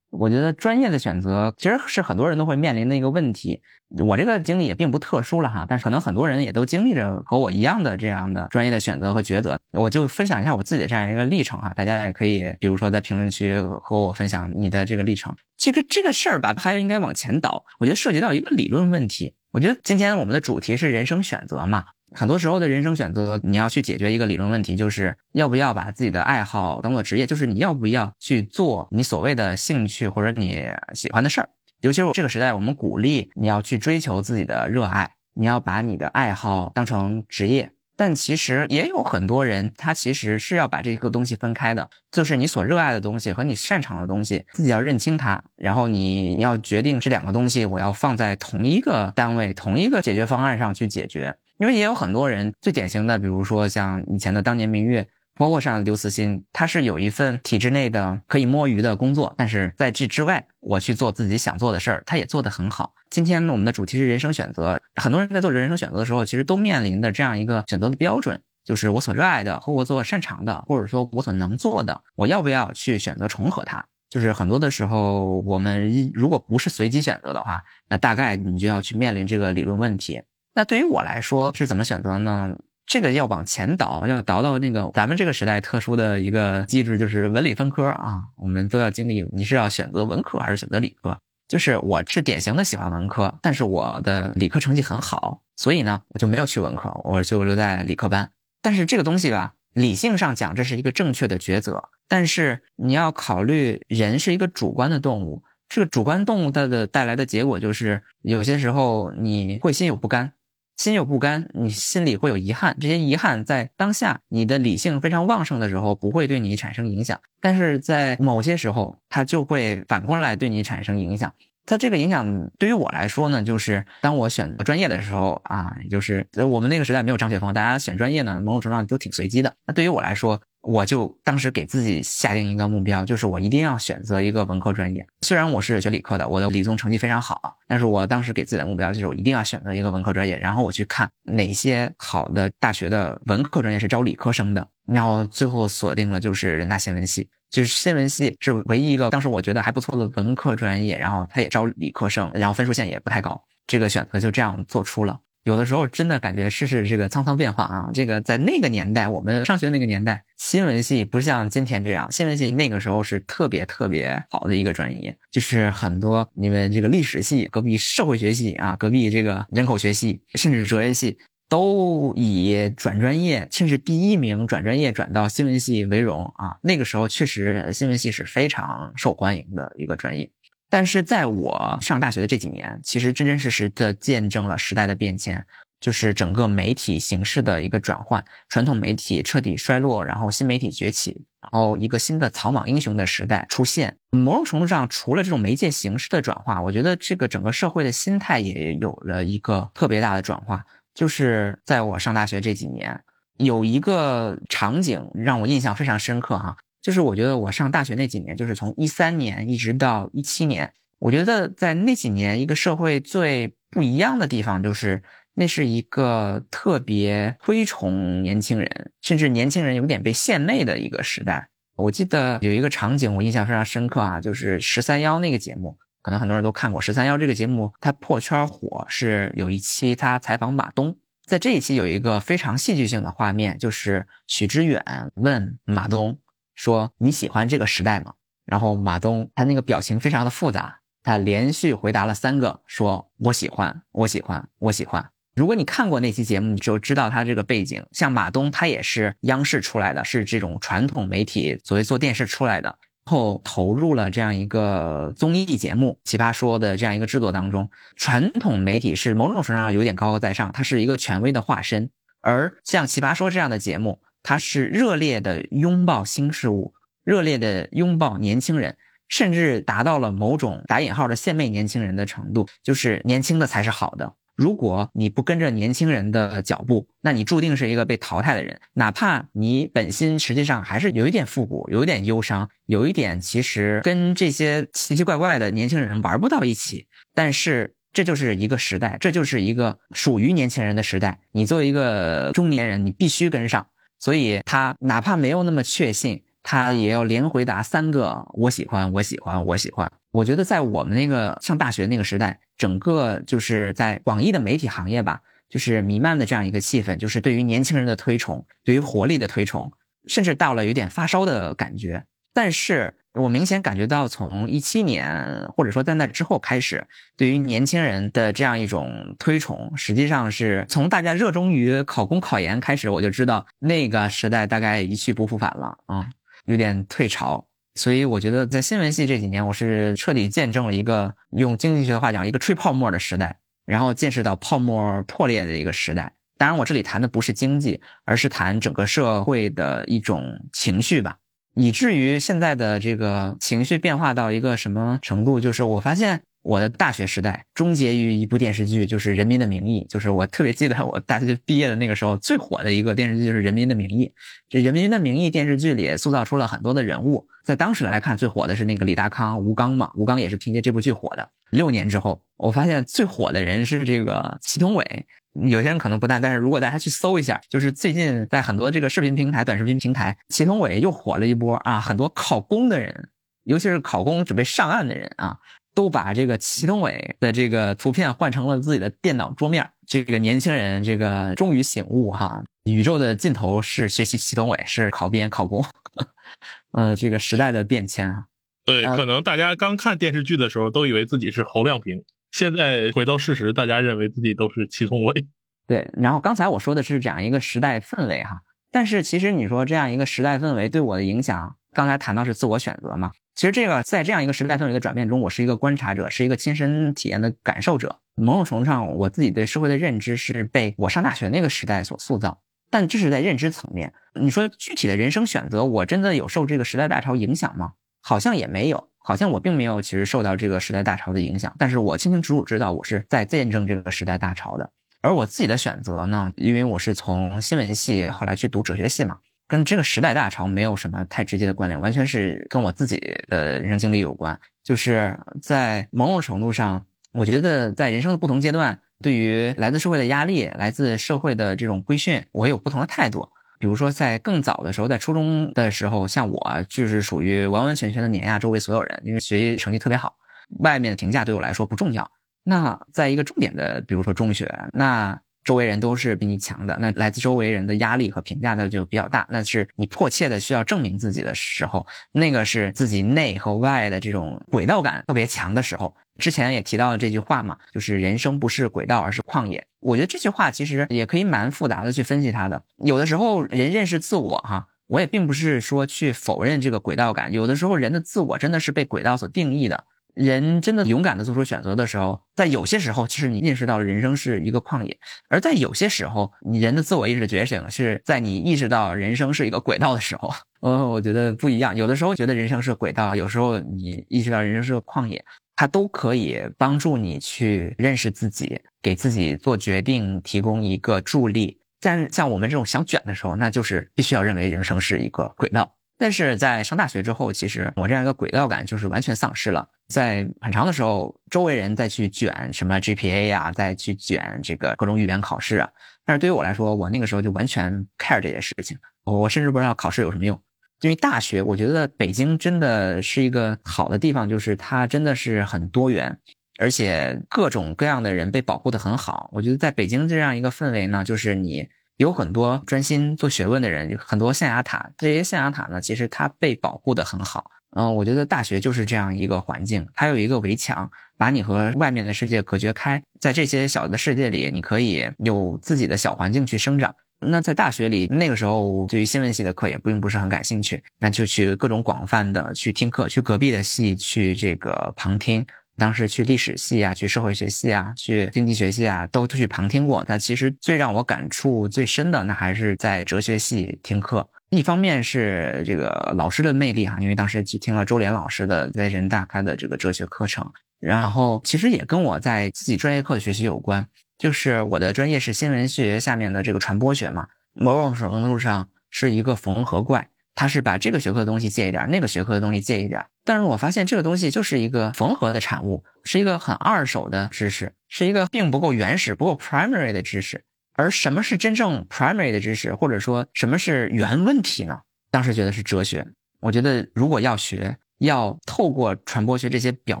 [0.10, 3.62] 我觉得专业的选择其实是很多人都会面临的一个问题。
[4.04, 9.58] 我这个经历也并不特殊了哈，但是可能很多人也都经历着和我一样的这样的专业的选择和抉择。
[9.72, 15.34] 我就分享一下我自己的这样一个历程哈，大家也可以比如说在评论区和我分享你的这个历程。
[15.56, 17.64] 这个这个事儿吧，还应该往前倒。
[17.78, 19.34] 我觉得涉及到一个理论问题。
[19.52, 21.84] 我觉得今天我们的主题是人生选择嘛。
[22.12, 31.48] 很多时候的人生选择，你要去解决一个理论问题，就是要不要把自己的爱好当做职业，就是你要不要去做你所谓的兴趣或者你喜欢的事儿。
[31.80, 37.70] 尤其是这个时代，我们鼓励你要去追求自己的热爱，你要把你的爱好当成职业。
[37.96, 51.36] 但其实也有很多人，他其实是要把这个东西分开的，就是你所热爱的东西和你擅长的东西，自己要认清它，然后你要决定这两个东西，我要放在同一个单位、同一个解决方案上去解决。
[51.60, 62.94] 因为也有很多人，最典型的，比如说像以前的当年明月，包括像刘慈欣，他是有一份体制内的可以摸鱼的工作，但是在这之外，我去做自己想做的事儿，他也做得很好。
[63.10, 73.84] 今天我们的主题是人生选择，很多人在做人生选择的时候，其实都面临的这样一个选择的标准，就是我所热爱的和我所擅长的，或者说我所能做的，我要不要去选择重合它？
[74.08, 80.22] 就是很多的时候，我们如果不是随机选择的话，那大概你就要去面临这个理论问题。
[80.54, 82.56] 那对于我来说是怎么选择呢？
[82.86, 88.24] 这个要往前倒，要倒到那个咱们这个时代特殊的一个机制，就是文理分科啊。
[88.36, 91.16] 我们都要经历，你是要选择文科还是选择理科？
[91.46, 98.30] 就是我是典型的喜欢文科，但是我的理科成绩很好，所以呢，我就没有去文科，我就留在理科班。
[98.60, 101.88] 但是这个东西吧，理性上讲，这是一个正确的抉择。
[102.08, 105.44] 但是你要考虑，人是一个主观的动物。
[105.68, 110.32] 这个主观动物它的带来的结果就是，有些时候你会心有不甘，
[110.80, 112.74] 心有不甘，你心里会有遗憾。
[112.80, 121.30] 这些遗憾在当下你的理性非常旺盛的时候，不会对你产生影响，但是在某些时候，它就会反过来对你产生影响。
[121.66, 129.54] 它这个影响对于我来说呢，就是当我选专业的时候啊，就是我们那个时代没有张雪峰，大家选专业呢，某种程度上都挺随机的。
[129.66, 135.06] 那对于我来说，我就当时给自己下定一个目标，就是我一定要选择一个文科专业。
[135.22, 140.38] 虽然我是学理科的，我的理综成绩非常好，但是我当时给自己的目标就是我一定要选择一个文科专业。
[140.38, 147.28] 然后我去看哪些好的大学的文科专业是招理科生的，然后最后锁定了就是人大新闻系。
[147.50, 155.18] 就是新闻系是唯一一个当时我觉得还不错的文科专业，然后他也招理科生，然后分数线也不太高，这个选择就这样做出了。
[155.44, 171.18] 有的时候真的感觉世事这个沧桑变化啊，这个在那个年代，我们上学那个年代，新闻系不像今天这样，新闻系那个时候是特别特别好的一个专业，就是很多你们这个历史系、隔壁社会学系啊、隔壁这个人口学系，甚至哲学系。
[171.48, 176.56] 都以转专业，甚至第一名转专业转到新闻系为荣啊！
[176.62, 180.30] 那个时候确实新闻系是非常受欢迎的一个专业。
[180.70, 185.44] 但是在我上大学的这几年，其实真真实实的见证了时代的变迁，
[185.80, 193.96] 就是整个媒体形式的一个转换，传统媒体彻底衰落，然后新媒体崛起，然后一个新的草莽英雄的时代出现。
[194.10, 200.64] 某种程度上，除了这种媒介形式的转化，我觉得这个整个社会的心态也有了一个特别大的转化。
[200.94, 203.00] 就是在我上大学这几年，
[203.38, 215.02] 有一个场景让我印象非常深刻哈，就是我觉得我上大学那几年，就是从一三年一直到一七年，我觉得在那几年一个社会最不一样的地方，就是
[215.34, 221.48] 那是一个特别推崇年轻人，甚至年轻人有点被献媚的一个时代。
[221.76, 225.76] 我记得有一个场景我印象非常深刻啊，就是十三幺那个节目。
[226.02, 234.82] 可能很多人都看过《十三幺》这个节目，它破圈火是有一期他采访马东，在这一期有一个非常戏剧性的画面，就是许知远
[235.16, 236.18] 问马东
[236.60, 238.12] 说：“你喜欢这个时代吗？”
[238.44, 247.82] 然后马东他那个表情非常的复杂，他连续回答了三个，说：“我喜欢，我喜欢，我喜欢。”如果你看过那期节目，你就知道他这个背景。
[247.92, 252.76] 像马东，他也是央视出来的，是这种传统媒体，所谓做电视出来的。
[253.06, 261.88] 后投入了这样一个综艺节目《奇葩说》的这样一个制作当中，传统媒体是某种程度上有点高高在上，它是一个权威的化身。
[262.20, 268.76] 而像《奇葩说》这样的节目，他是热烈的拥抱新事物，热烈的拥抱年轻人，
[269.08, 274.14] 甚至达到了某种打引号的献媚年轻人的程度，就是年轻的才是好的。
[274.36, 278.58] 如果你不跟着年轻人的脚步，那你注定是一个被淘汰的人。
[278.72, 286.86] 哪怕你本心实际上还是有一点复古，有一点忧伤，有一点其实跟这些奇奇怪怪的年轻人玩不到一起。
[287.14, 291.18] 但是这就是一个时代，这就是一个属于年轻人的时代。
[291.32, 293.66] 你作为一个中年人，你必须跟上。
[294.00, 299.92] 所以他哪怕没有那么确信，他也要连回答三个“我喜欢，我喜欢，我喜欢”。
[300.10, 302.40] 我觉得在我们那个上大学那个时代。
[302.60, 309.72] 整个就是在广义的媒体行业吧，就是弥漫的这样一个气氛，就是对于年轻人的推崇，对于活力的推崇，
[310.06, 312.04] 甚至到了有点发烧的感觉。
[312.34, 316.86] 但是我明显感觉到，从一七年或者说在那之后开始，
[317.16, 326.08] 对于年轻人的这样一种推崇，实际上是从大家热衷于考公考研开始，我就知道那个时代大概一去不复返了啊，
[326.44, 327.44] 有点退潮。
[327.74, 336.12] 所以我觉得，在新闻系这几年，我是彻底见证了一个用经济学的话讲，一个吹泡沫的时代，然后见识到泡沫破裂的一个时代。
[336.36, 341.16] 当然，我这里谈的不是经济，而是谈整个社会的一种情绪吧。
[341.54, 349.84] 以至于现在的这个情绪变化到一个什么程度，就是我发现我的大学时代终结于一部电视剧，就是《人民的名义》。
[349.92, 354.06] 就是我特别记得我大学毕业的那个时候，最火的一个电视剧就是《人民的名义》。
[354.48, 359.90] 这《人民的名义》电视剧里塑造出了很多的人物，在当时来看，最火的是那个李大康、吴刚嘛。
[359.96, 361.28] 吴刚也是凭借这部剧火的。
[361.50, 365.06] 六年之后，我发现最火的人是这个祁同伟。
[365.34, 371.80] 有些人可能不但，但是如果大家去搜一下，就是最近在很多这个视频平台、短视频平台，祁同伟又火了一波啊！
[371.80, 373.08] 很多考公的人，
[373.44, 375.38] 尤其是考公准备上岸的人啊，
[375.74, 379.68] 都把这个祁同伟的这个图片换成了自己的电脑桌面。
[379.86, 385.64] 这个年轻人，这个终于醒悟哈，宇宙的尽头是学习祁同伟，是考编考公。
[386.72, 388.24] 呃，这个时代的变迁啊，
[388.64, 395.26] 对，可能大家刚看电视剧的时候都以为自己是侯亮平，现在回到事实，大家认为自己都是祁同伟。
[395.66, 408.00] 对，然后刚才我说的是这样一个时代氛围哈，但是其实你说这样一个时代氛围对我的影响，刚才谈到是自我选择嘛，其实这个在这样一个时代氛围的转变中，我是一个观察者，是一个亲身体验的感受者。
[408.16, 412.42] 某种程度上，我自己对社会的认知是被我上大学那个时代所塑造。
[412.68, 413.92] 但这是在认知层面。
[414.20, 417.72] 你说具体的人生选择，我真的有受这个时代大潮影响吗？
[418.02, 421.52] 好像也没有，好像我并没有其实受到这个时代大潮的影响。
[421.58, 424.70] 但是我清清楚楚知道，我是在见证这个时代大潮的。
[425.00, 432.98] 而我自己的选择呢，因为我是从新闻系后来去读哲学系嘛，跟这个时代大潮没有什么太直接的关联，完全是跟我自己
[433.28, 434.38] 的人生经历有关。
[434.62, 438.78] 就是在某种程度上，我觉得在人生的不同阶段。
[439.02, 443.26] 对于来自社会的压力，来自社会的这种规训，我有不同的态度。
[443.60, 450.16] 比如说，在更早的时候，在初中的时候，像我就是属于完完全全的碾压周围所有人，因为学习成绩特别好，
[450.58, 452.10] 外面的评价对我来说不重要。
[452.42, 455.16] 那在一个重点的，比如说中学，那。
[455.50, 459.26] 周围人都是比你强的，那来自周围人的压力和评价的就比较大。
[459.28, 465.92] 那是你迫切的需要证明自己的时候，那个是自己内和外的这种轨道感特别强的时候。
[466.18, 469.66] 之前也提到了这句话嘛，就是人生不是轨道，而是旷野。
[469.80, 472.62] 我觉得这句话其实也可以蛮复杂的去分析它的。
[472.84, 477.32] 有的时候人认识自我哈，我也并不是说去否认这个轨道感。
[477.32, 479.82] 有的时候人的自我真的是被轨道所定义的。
[480.20, 484.94] 人真的勇敢的做出选择的时候，在有些时候，其实你意识到了人生是一个旷野；
[485.28, 490.30] 而在有些时候，你人的自我意识觉醒是在你意识到人生是一个轨道的时候。
[490.60, 491.74] 呃， 我觉得不一样。
[491.74, 495.24] 有的时候觉得人生是轨道，有时候你意识到人生是个旷野，
[495.56, 501.58] 它都可以帮助你去认识自己，给自己做决定提供一个助力。
[501.80, 505.74] 但像我们这种想卷的时候，那就是必须要认为人生是一个轨道。
[506.00, 509.68] 但是在上大学之后，其实我这样一个轨道感就是完全丧失了。
[509.88, 515.68] 在很长的时候，周围人再去卷什么 GPA 呀，再去卷这个各种语言考试啊。
[516.06, 518.78] 但是对于我来说，我那个时候就完全 care 这些事情。
[519.04, 520.40] 我甚至不知道考试有什么用。
[520.80, 526.18] 因为大学，我觉得北京真的是一个好的地方，就是它真的是很多元，
[526.58, 529.28] 而且各种各样的人被保护的很好。
[529.34, 531.68] 我觉得在北京这样一个氛围呢，就是你。
[532.00, 534.90] 有很多专心做学问的人，很多象牙塔。
[534.96, 537.50] 这些象牙塔呢，其实它被保护的很好。
[537.76, 543.02] 嗯，我觉得大学就是这样一个环境，它有一个围墙，把你和外面的世界隔绝开。
[543.20, 546.94] 在这些小的世界里，你可以有自己的小环境去生长。
[547.18, 555.44] 那在大学里，那个时候对于新闻系的课也并不是很感兴趣，那就去各种广泛的去听课，去隔壁的系去这个旁听。
[555.80, 560.04] 当时去历史系啊，去社会学系啊，去经济学系啊，都去旁听过。
[560.06, 564.28] 但其实最让我感触最深的，那还是在哲学系听课。
[564.50, 573.84] 一方面是这个老师的魅力哈，因为当时去听了周濂老师的在人大开的这个哲学课程，然后其实也跟我在自己专业课的学习有关。
[574.18, 580.08] 就是我的专业是新闻学下面的这个传播学嘛，某种程度上是一个缝合怪。
[580.40, 590.42] 他是把这个学科的东西借一点，那个学科的东西借一点，但是我发现这个东西就是一个缝合的产物，是一个很二手的知识，是一个并不够原始、不够 primary 的知识。
[590.72, 594.80] 而什么是真正 primary 的知识，或者说什么是原问题呢？
[595.10, 596.06] 当时觉得是哲学。
[596.40, 600.00] 我觉得如果要学，要透过传播学这些表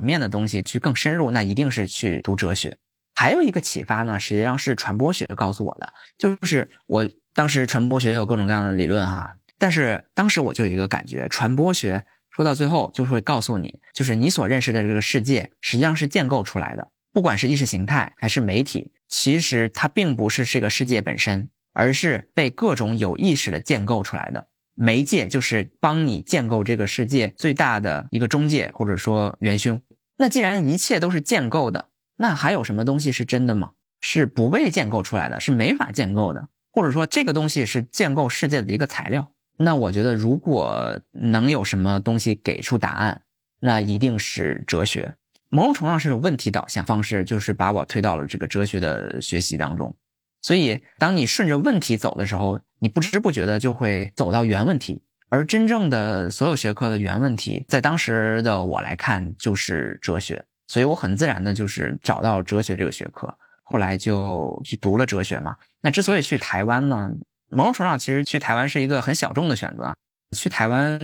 [0.00, 2.74] 面的东西去更深入，那一定是去读哲学。
[3.14, 9.36] 还有一个启发呢，实际上是传播学告诉我的，就是我当时传播学有各种各样的理论哈。
[9.60, 24.48] 但是当时我就有一个感觉，传播学说到最后就会告诉你，就是你所认识的这个世界实际上是建构出来的，不管是意识形态还是媒体，其实它并不是这个世界本身，而是被各种有意识的建构出来的。
[24.74, 29.78] 媒介就是帮你建构这个世界最大的一个中介或者说元凶。
[30.16, 33.72] 那既然一切都是建构的，那还有什么东西是真的吗？
[34.00, 39.30] 是不被建构出来的，是没法建构的，或者说这个东西是建构世界的一个材料。
[39.62, 43.20] 那我觉得，如果能有什么东西给出答案，
[43.60, 45.14] 那一定是哲学。
[45.50, 49.94] 某种程度上是有问题导向方式，就是把我推到了这个哲学的学习当中。
[50.40, 55.02] 所以，当你顺着问题走的时候，你不知不觉的就会走到原问题。
[55.28, 60.42] 而真正的所有学科的原问题，在当时的我来看，就是哲学。
[60.68, 63.32] 所以我很自然的就是找到哲学这个学科，
[63.64, 65.54] 后来就去读了哲学嘛。
[65.82, 67.10] 那之所以去台湾呢？
[67.50, 69.92] 某种程度上，其实去台湾是一个很小众的选择。
[70.36, 70.96] 去台湾，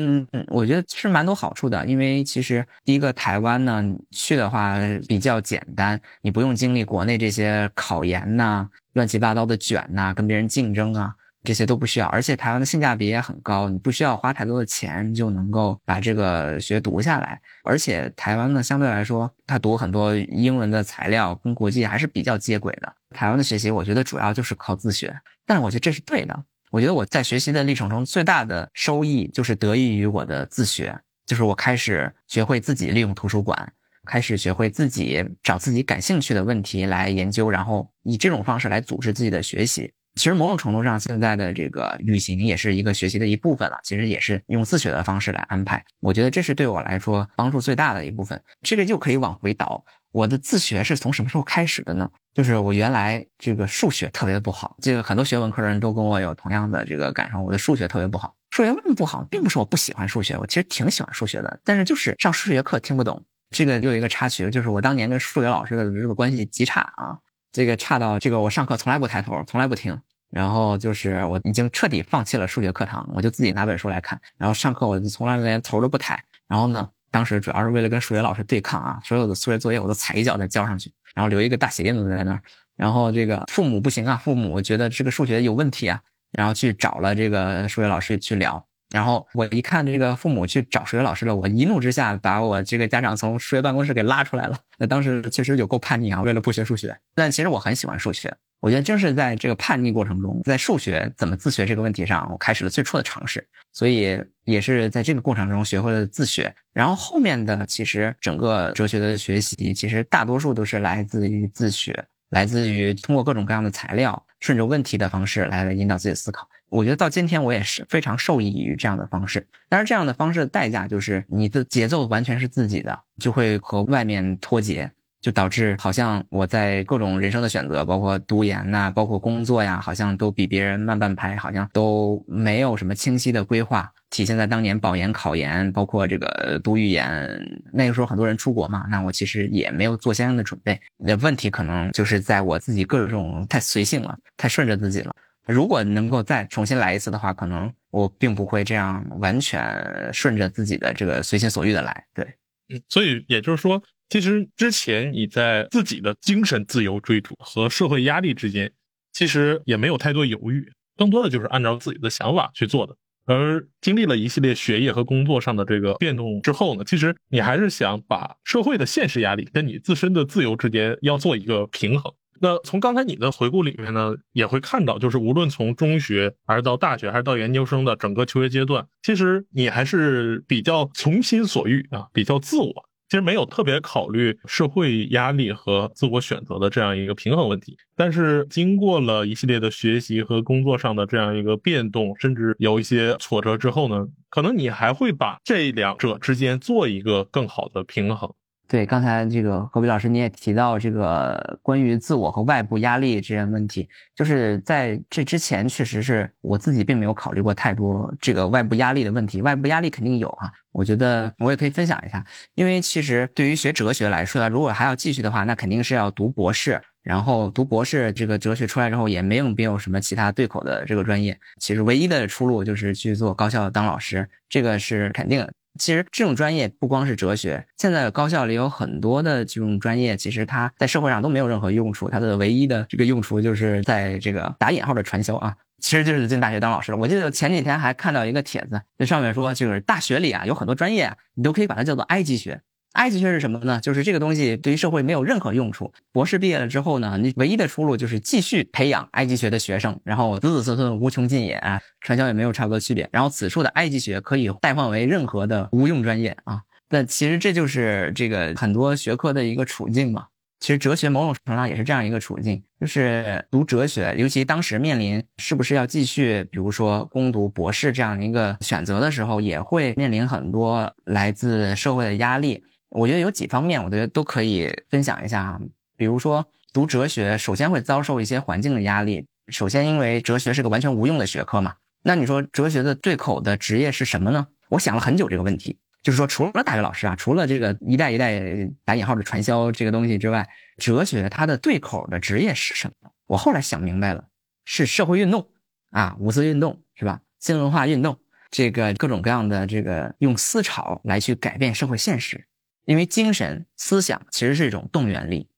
[0.46, 3.82] 我觉得是蛮多好处的，因为其实第一个，台湾呢
[4.12, 4.76] 去的话
[5.08, 11.12] 比较简单，你不用经历国内这些考研呐、乱七八糟的卷呐、跟别人竞争啊。
[11.46, 17.40] 这些都不需要，而且台湾的性价比也很高，你不需要花太多的钱就能够把这个学读下来。
[17.62, 22.92] 而且台湾呢，相对来说，他读很多英文的材料跟国际还是比较接轨的。
[23.14, 25.16] 台湾的学习，我觉得主要就是靠自学，
[25.46, 26.44] 但是我觉得这是对的。
[26.72, 30.98] 我觉得我在学习的历程中最大的收益就是得益于我的自学。
[31.24, 33.72] 就是我开始学会自己利用图书馆，
[34.06, 39.92] 开始学会自己找自己感兴趣的问题来研究，然后以这种方式来组织自己的学习。
[40.16, 43.78] 其实某种程度上，现在的这个旅行也是一个学习的一部分了。
[43.84, 45.84] 其实也是用自学的方式来安排。
[46.00, 48.42] 我觉得这是对我来说帮助最大的一部分。
[48.62, 52.10] 这个就可以往回倒，我的自学是从什么时候开始的呢？
[52.34, 57.40] 就是我原来这个数学特别的不好，这个很多学文科的人都跟我有同样的这个感受。
[57.40, 59.22] 我的数学特别不好，数学为什么不好？
[59.30, 63.22] 并不是我不喜欢数学，我其实挺喜欢数学的，但是就是上数学课听不懂。
[63.50, 67.16] 这个又有一个插曲，就是我当年跟数学老师的这个关系极差啊，
[67.56, 69.98] 这个差到这个我上课从来不抬头，从来不听。
[70.28, 74.20] 然后就是我已经彻底放弃了数学课堂，我就自己拿本书来看。
[74.36, 76.22] 然后上课我就从来连头都不抬。
[76.46, 82.42] 然后呢，当时主要是为了跟数学老师对抗啊，所有的数学作业我都踩一脚再交上去，然后留一个大血印子在那儿。
[82.76, 85.98] 然后这个父母不行啊，父母觉得这个数学有问题啊，
[86.32, 88.65] 然后去找了这个数学老师去聊。
[88.90, 94.56] 然后我一看这个父母去找数学老师了，我一怒之下把我这个家长从数学办公室给拉出来了。
[94.78, 96.96] 那当时确实有够叛逆啊，为了不学数学。
[97.14, 98.34] 但其实我很喜欢数学。
[98.60, 103.46] 我觉得正是在这个叛逆过程中，在数学怎么自学这个问题上，我开始了最初的尝试。
[103.72, 106.52] 所以也是在这个过程中学会了自学。
[106.72, 116.48] 然后后面的其实整个哲学的学习，其实大多数都是来自于自学，来自于通过各种各样的材料，顺着问题的方式来引导自己思考。
[116.68, 119.46] 我觉得到今天我也是非常受益于这样的方式。
[119.68, 124.90] 但是这样的方式的代价就是你的节奏完全是自己的，就会和外面脱节。
[125.22, 133.90] 就导致好像我在各种人生的选择，包括读研呐，包括工作呀，好像都比别人慢半拍，好像都没有什么清晰的规划。
[134.10, 137.28] 体现在当年保研、考研，包括这个读语言，
[137.72, 140.80] 那个时候很多人出国嘛，那我其实也没有做相应的准备。
[140.96, 145.12] 那问题可能就是在我自己各种太随性了，太顺着自己了。
[145.46, 152.04] 如果能够再重新来一次的话，可能我并不会这样完全顺着自己的这个随心所欲的来。
[152.14, 152.24] 对，
[152.68, 153.82] 嗯，所以也就是说。
[154.08, 158.70] 其实之前你在自己的精神自由追逐和社会压力之间，
[159.12, 162.96] 其实也没有太多犹豫，更多的就是按照自己的想法去做的。
[163.24, 172.14] 而经历了一系列学业和工作上的这个变动之后呢，其实你还是想把社会的现实压力跟你自身的自由之间要做一个平衡。
[172.40, 182.72] 那从刚才你的回顾里面呢，也会看到，就是无论从中学还是到大学还是到研究生的整个求学阶段，其实你还是比较从心所欲啊，比较自我。
[183.08, 198.28] 其实没有特别考虑社会压力和自我选择的这样一个平衡问题，但是经过了一系列的学习和工作上的这样一个变动，甚至有一些挫折之后呢，可能你还会把这两者之间做一个更好的平衡。
[198.68, 209.40] 对，刚才这个何伟老师你也提到这个关于自我和外部压力这些问题，就是在这之前，确实是我自己并没有考虑过太多这个外部压力的问题。
[209.40, 212.24] 外部压力肯定有哈，我觉得我也可以分享一下，
[212.56, 225.46] 因为其实对于学哲学来说，如果还要继续的话，那肯定是要读博士，然后读博士这个哲学出来之后，也没有没有什么其他对口的这个专业，其实唯一的出路就是去做高校当老师，这个是肯定。
[225.78, 236.94] 其实这种专业不光是哲学，现在高校里有很多的这种专业，其实它在社会上都没有任何用处，它的唯一的这个用处就是在这个打引号的传销啊，其实就是进大学当老师。
[236.94, 242.60] 我记得前几天还看到一个帖子，那上面说就是大学里啊有很多专业啊，你都可以把它叫做埃及学。
[242.96, 243.80] 埃及学是什么呢？
[243.80, 245.92] 就是这个东西对于社会没有任何用处。
[246.12, 253.08] 博士毕业了之后呢，你唯一的出路就是继续培养埃及学的学生，然后子子孙孙无穷尽也啊，传销也没有差不多区别。
[253.12, 256.60] 然后此处的埃及学可以代换为任何的无用专业啊。
[256.88, 260.26] 那其实这就是这个很多学科的一个处境嘛。
[260.58, 272.64] 其实哲学某种程度上也是这样一个处境，就是读哲学，尤其当时面临是不是要继续，比如说攻读博士这样一个选择的时候，也会面临很多来自社会的压力。
[272.90, 275.60] 我觉得有几方面，我觉得都可以分享一下啊。
[275.96, 279.26] 比如说，读哲学首先会遭受一些环境的压力。
[279.48, 281.74] 首先，因为哲学是个完全无用的学科嘛。
[282.02, 284.46] 那你说哲学的对口的职业是什么呢？
[284.68, 288.40] 我想了很久这个问题，就是说，除了大学老师啊，除了这个一代一代
[288.84, 293.10] 打引号的传销这个东西之外，哲学它的对口的职业是什么？
[293.26, 294.24] 我后来想明白了，
[294.64, 295.48] 是社会运动
[295.90, 297.20] 啊，五四运动是吧？
[297.40, 298.18] 新文化运动，
[298.50, 302.46] 这个各种各样的这个用思潮来去改变社会现实。
[302.86, 305.48] 因为精神思想其实是一种动员力，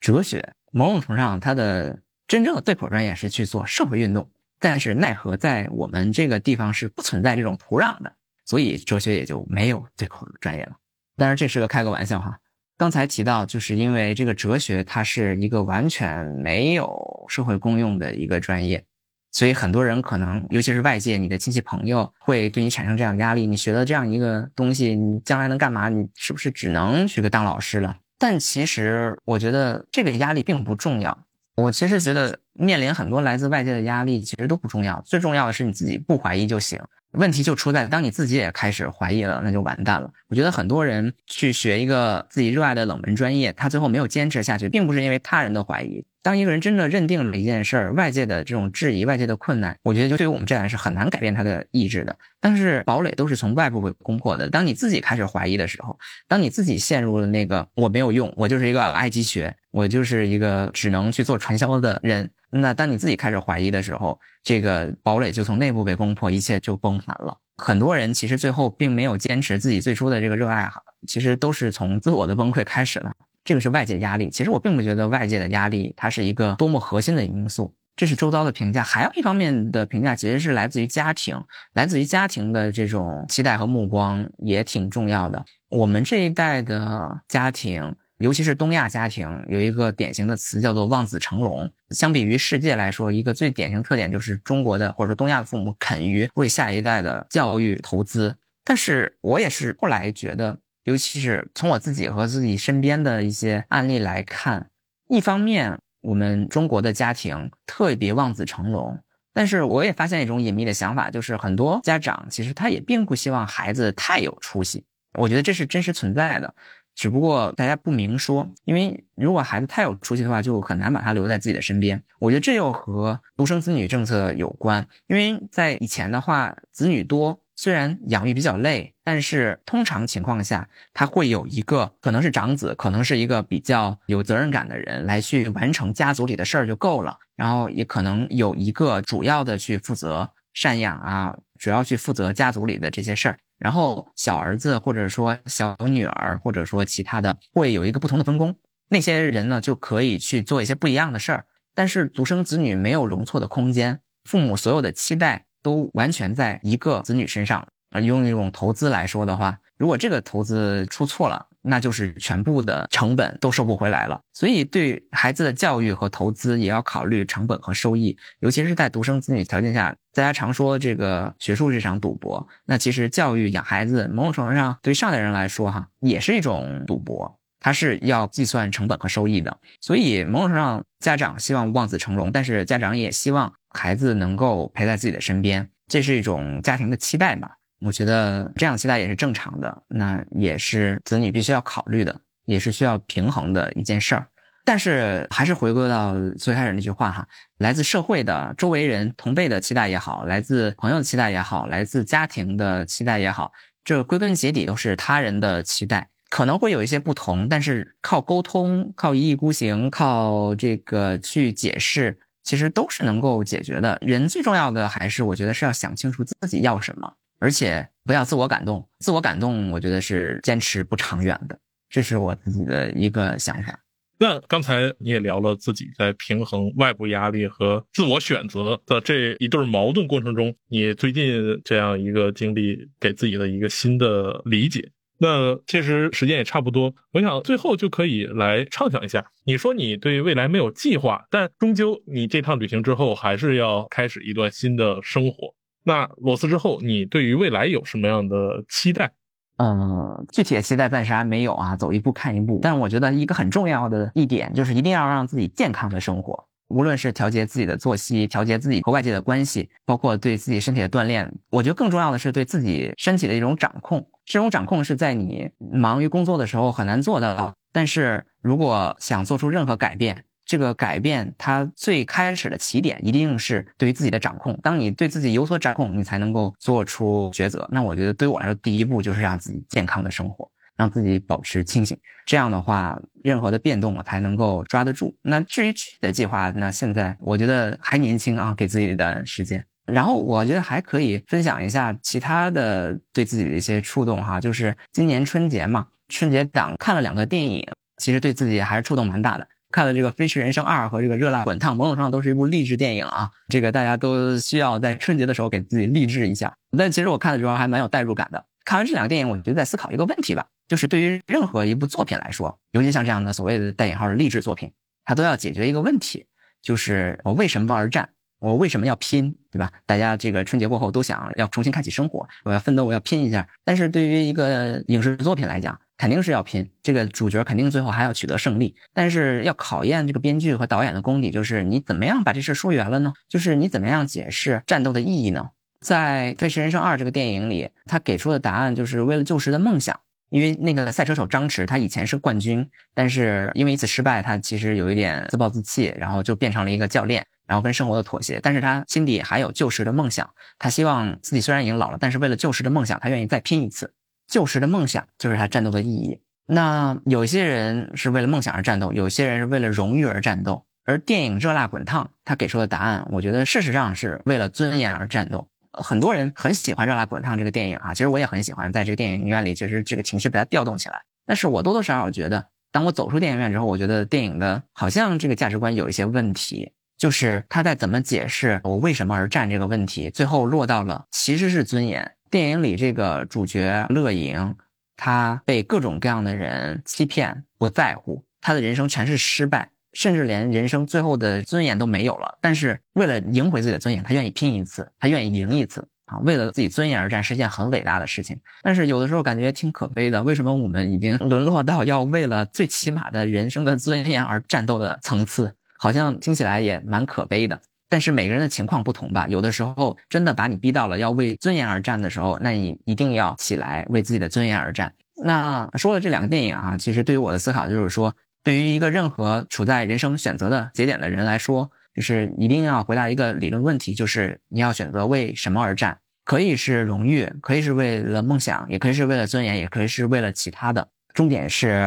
[0.00, 8.12] 哲学某种程度上它的真正的对口专业是去做社会运动，但是奈何在我们这个地方是不存在这种土壤的，
[8.44, 10.76] 所以哲学也就没有对口专业了。
[11.16, 12.38] 当然这是个开个玩笑哈。
[12.78, 18.84] 刚才提到就是因为这个哲学它是一个完全没有社会公用的一个专业，
[19.32, 23.46] 所以很多人可能，尤其是外界，你的亲戚朋友会对你产生这样压力。
[23.46, 25.88] 你学了这样一个东西，你将来能干嘛？
[25.88, 27.96] 你是不是只能去个当老师了？
[28.18, 31.18] 但其实我觉得这个压力并不重要。
[31.56, 35.00] 我其实觉得面临很多来自外界的压力，其实都不重要。
[35.02, 36.78] 最重要的是你自己不怀疑就行。
[37.12, 40.10] 问题就出在当你自己也开始怀疑了，那就完蛋了。
[40.28, 46.04] 我觉得很多人去学一个自己热爱的冷门专业，他最后没有坚持下去，并不是因为他人的怀疑。
[46.22, 52.16] 当一个人真的认定了一件事儿，外界的这种质疑、外界的困难，我觉得就对于我们这样是很难改变他的意志的。
[52.40, 54.48] 但是堡垒都是从外部被攻破的。
[54.48, 55.98] 当你自己开始怀疑的时候，
[56.28, 62.30] 当你自己陷入了那个我没有用，我就是一个爱机学，我就是一个只能去做传销的人。
[62.50, 67.36] 那当你自己开始怀疑的时候，这个堡垒就从内部被攻破，一切就崩盘了。
[67.56, 73.12] 很多人其实最后并没有坚持自己最初的这个热爱，哈，其实都是从自我的崩溃开始的。
[73.44, 78.82] 这个是外界压力，其实我并不觉得外界的压力它是一个多么核心的因素，这是周遭的评价。
[78.82, 81.42] 还有一方面的评价其实是来自于家庭，
[81.74, 85.44] 来自于家庭的这种期待和目光也挺重要的。
[85.68, 87.94] 我们这一代的家庭。
[88.18, 91.68] 尤其是东亚家庭有一个典型的词叫做望子成龙。
[91.90, 98.36] 相比于世界来说，一个最典型特点就是中国的或者说东亚的父母肯于为下一代的教育投资。
[98.62, 104.68] 但是我也是后来觉得，尤其是从我自己和自己身边的一些案例来看，
[105.08, 108.98] 一方面我们中国的家庭特别望子成龙，
[109.32, 114.84] 但是我也发现一种隐秘的想法，就是很多家长其实他也并不希望孩子太有出息。
[115.14, 116.54] 我觉得这是真实存在的。
[116.94, 122.02] 只不过大家不明说，因为如果孩子太有出息的话，就很难把他留在自己的身边。
[122.18, 143.38] 我觉得这又和独生子女政策有关，因为在以前的话，子女多虽然养育比较累，但是通常情况下，他会有一个可能是长子，可能是一个比较有责任感的人来去完成家族里的事儿就够了，然后也可能有一个主要的去负责赡养啊，主要去负责家族里的这些事儿。
[143.58, 148.56] 然后小儿子或者说小女儿或者说其他的会有一个不同的分工，
[148.88, 151.46] 那些人呢就可以去做一些不一样的事儿。
[151.74, 157.66] 但是独生子女没有容错的空间，父母所有的期待都完全在一个子女身上。
[158.00, 161.46] 用一种投资来说的话，如果这个投资出错了。
[161.64, 187.48] 那就是全部的成本都收不回来了，所以对孩子的教育和投资也要考虑成本和收益，尤其是在独生子女条件下，大家常说这个学术是场赌博，那其实教育养孩子某种程度上对上代人来说哈也是一种赌博，它是要计算成本和收益的，所以某种程度上家长希望望子成龙，但是家长也希望孩子能够陪在自己的身边，这是一种家庭的期待嘛。
[187.84, 194.26] 我觉得这样期待也是正常的，那也是子女必须要考虑的，也是需要平衡的一件事儿。
[194.64, 197.26] 但是还是回归到最开始那句话哈，
[197.58, 203.50] 来自社会的周围人同辈的期待也好，来自朋友的期待也好，来自家庭的期待也好，
[203.84, 213.98] 这归根结底都是他人的期待，可能会有一些不同，但是靠沟通、靠一意孤行、靠这个去解释，其实都是能够解决的。
[214.00, 217.12] 人最重要的还是我觉得是要想清楚自己要什么。
[217.42, 221.58] 而且不要自我感动，自我感动，我觉得是坚持不长远的。
[221.90, 223.76] 这是我自己的一个想法。
[224.16, 234.88] 那刚才你也聊了自己在平衡外部压力和自我选择的这一对矛盾过程中，你最近这样一个经历给自己的一个新的理解。
[235.18, 239.24] 那其实时间也差不多，我想最后就可以来畅想一下。
[239.44, 245.51] 你说你对未来没有计划，但终究你这趟旅行之后还是要开始一段新的生活。
[245.84, 249.10] 那裸辞之后，你对于未来有什么样的期待？
[249.58, 252.58] 嗯，具体的期待暂时还没有啊，走一步看一步。
[252.62, 261.32] 但我觉得一个很重要的一点就是一定要让自己健康的生活，无论是调节自己的作息，调节自己和外界的关系，包括对自己身体的锻炼。
[261.50, 264.04] 我觉得更重要的是对自己身体的一种掌控。
[264.24, 270.24] 这种掌控是在你忙于工作的时候很难做到的，但是如果想做出任何改变。
[270.44, 274.58] 这个改变，它最开始的起点一定是对于自己的掌控。
[274.62, 277.66] 当你对自己有所掌控，你才能够做出抉择。
[277.70, 281.96] 那我觉得，对于我来说，第一步就是让自己健康的生活，让自己保持清醒。
[282.26, 285.14] 这样的话，任何的变动我才能够抓得住。
[285.22, 289.64] 那至于具体的计划，那现在我觉得还年轻啊，给自己的时间。
[289.84, 297.66] 然后我觉得还可以分享一下其他的对自己的一些触动哈，就是今年春节嘛，春节档看了两个电影，
[297.96, 299.46] 其实对自己还是触动蛮大的。
[299.72, 303.30] 看了这个《飞驰人生二》和这个《热辣滚烫》，某种程度上都是一部励志电影啊。
[303.48, 306.54] 这个大家都需要在春节的时候给自己励志一下。
[306.78, 308.44] 但其实我看的时候还蛮有代入感的。
[308.64, 314.70] 看完这两个电影，我就在思考一个问题吧，就是对于任何一部作品来说，尤其像这样的所谓的带引号的励志作品，
[315.04, 316.26] 它都要解决一个问题，
[316.62, 318.10] 就是我为什么而战？
[318.38, 319.70] 我为什么要拼，对吧？
[319.86, 323.46] 大家这个春节过后都想要重新开启生活，我要奋斗，我要拼一下。
[323.64, 328.74] 但是对于一个影视作品来讲，肯定是要拼，这个主角肯定最后还要取得胜利。
[328.92, 333.12] 但是要考验这个编剧和导演的功底，就是你怎么样把这事说圆了呢？
[333.28, 335.50] 就是你怎么样解释战斗的意义呢？
[335.80, 339.96] 在《飞驰人生二》这个电影里，他给出的答案就是为了旧时的梦想。
[340.30, 348.40] 因为那个赛车手张弛，他以前是冠军，但是因为一次失败，他其实有一点自暴自弃，然后就变成了一个教练，然后跟生活的妥协。
[348.42, 350.28] 但是他心底还有旧时的梦想，
[350.58, 353.94] 他希望自己虽然已经老了，但是为了旧时的梦想，他愿意再拼一次。
[354.32, 356.18] 旧时的梦想就是他战斗的意义。
[356.46, 360.64] 那有些人是为了梦想而战斗，有些人是为了荣誉而战斗。
[360.86, 365.46] 而电影《热辣滚烫》他给出的答案，我觉得事实上是为了尊严而战斗。
[365.72, 371.02] 很多人很喜欢《热辣滚烫》这个电影啊，其实我也很喜欢，在这个电影院里，其实这个情绪被它调动起来。
[371.26, 382.10] 但是我多多少少觉得，当我走出电影院之后，我觉得电影的好像这个价值观有一些问题，就是他在怎么解释我为什么而战这个问题，最后落到了其实是尊严。
[382.32, 384.56] 电影里这个主角乐莹，
[384.96, 389.68] 他被各种各样的人欺骗，不在乎，他的人生全是失败。
[389.92, 396.16] 甚至连人生最后的尊严都没有了，但是为了赢回自己的尊严，他愿意拼一次，他愿意赢一次啊！
[396.20, 398.40] 为了自己尊严而战是一件很伟大的事情。
[398.62, 405.54] 但是有的时候感觉挺可悲的，为什么我们已经沦落到要为了最起码的人生的尊严而战斗的层次？
[405.78, 407.60] 好像听起来也蛮可悲的。
[407.92, 414.90] 但是每个人的情况不同吧，有的时候真的把你逼到了要为尊严而战的时候，那你一定要起来为自己的尊严而战。
[415.22, 418.14] 那说了这两个电影啊，其实对于我的思考就是说。
[418.44, 425.96] 对于一个任何处在人生选择的节点的人来说，就是一定要回答一个理论问题，就是你要选择为什么而战？
[426.24, 430.88] 可以是荣誉，可以是为了梦想，也可以是为了尊严，也可以是为了其他的。
[431.14, 431.84] 重点是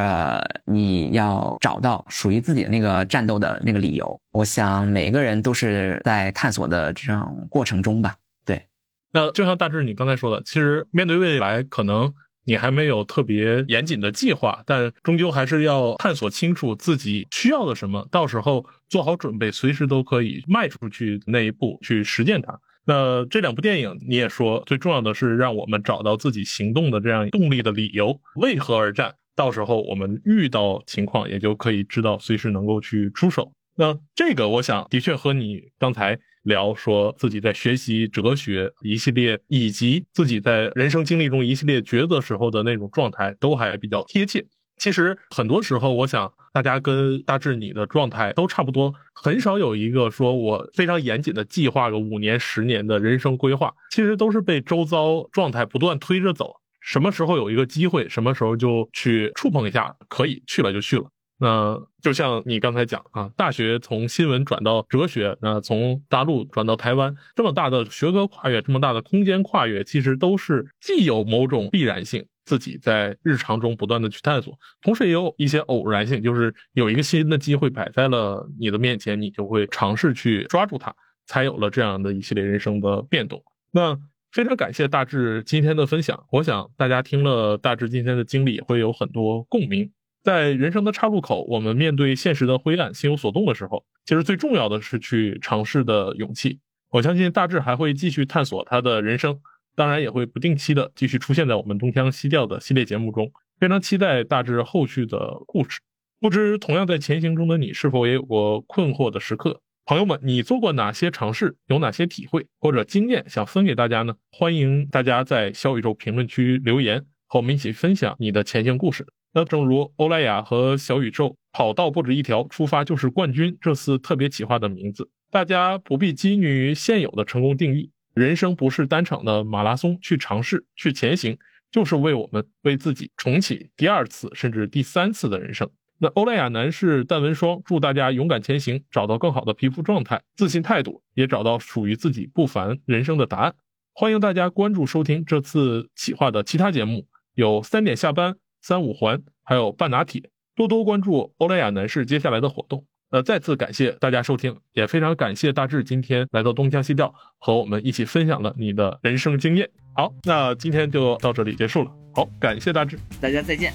[0.66, 4.20] 你要找到属于自己的那个战斗的那个理由。
[4.32, 8.16] 我想每个人都是在探索的这种过程中吧。
[8.46, 8.68] 对，
[9.12, 12.14] 那就像大志你刚才说的，其实面对未来，可能。
[12.48, 22.60] 你还没有特别严谨的计划，但终究还是要探索清楚自己需要的什么，到时候做好准备，随时都可以迈出去那一步去实践它。
[22.86, 29.14] 那这两部电影你也说，最重要的是让我们找到自己行动的这样动力的理由，为何而战？
[29.36, 33.52] 到时候我们遇到情况，也就可以知道随时能够去出手。
[33.76, 36.18] 那这个我想的确和你刚才。
[36.46, 44.46] 聊说自己在学习哲学一系列，以及自己在人生经历中一系列抉择时候的那种状态，都还比较贴切。
[44.78, 56.54] 其实很多时候，我想大家跟大致你的状态都差不多，很少有一个说我非常严谨的计划个五年、十年的人生规划，其实都是被周遭状态不断推着走。
[56.80, 61.04] 什么时候有一个机会，什么时候就去触碰一下，可以去了就去了。
[61.38, 83.44] 那就像你刚才讲啊，大学从新闻转到哲学，那从大陆转到台湾，这么大的学科跨越，这么大的空间跨越，其实都是既有某种必然性，自己在日常中不断的去探索，同时也有一些偶然性，就是有一个新的机会摆在了你的面前，你就会尝试去抓住它，才有了这样的一系列人生的变动。
[83.72, 83.98] 那
[84.32, 89.92] 非常感谢大志今天的分享，我想大家听了大志今天的经历，会有很多共鸣。
[90.24, 96.60] 在人生的岔路口，我们面对现实的灰暗、心有所动的时候，其实最重要的是去尝试的勇气。
[96.90, 99.40] 我相信大志还会继续探索他的人生，
[99.76, 103.32] 当然也会不定期的继续出现在我们东腔西调的系列节目中。
[103.60, 105.80] 非常期待大志后续的故事。
[106.20, 109.62] 不知同样在前行中的你，是否也有过困惑的时刻？
[109.86, 111.56] 朋友们，你做过哪些尝试？
[111.68, 114.16] 有哪些体会或者经验想分给大家呢？
[114.32, 119.06] 欢迎大家在小宇宙评论区留言，和我们一起分享你的前行故事。
[119.34, 127.92] 那正如欧莱雅和小宇宙跑道不止一条，出发就是冠军这次特别企划的名字，大家不必拘泥于现有的成功定义。
[128.16, 131.38] 人生不是单场的马拉松，去尝试，去前行，
[131.70, 135.70] 就是为我们为自己重启第二次甚至第三次的人生。
[135.98, 143.54] 那欧莱雅男士淡纹霜祝大家勇敢前行，找到更好的皮肤状态、自信态度，也找到属于自己不凡人生的答案。
[143.94, 148.38] 欢迎大家关注收听这次企划的其他节目，有三点下班。
[148.62, 152.88] 三五环，还有半拿铁，多多关注欧莱雅男士接下来的活动。
[153.12, 159.70] 呃，再次感谢大家收听，也非常感谢大志今天来到东江西调，和我们一起分享了你的人生经验。
[159.96, 161.92] 好，那今天就到这里结束了。
[162.14, 163.72] 好，感谢大志，大家再见。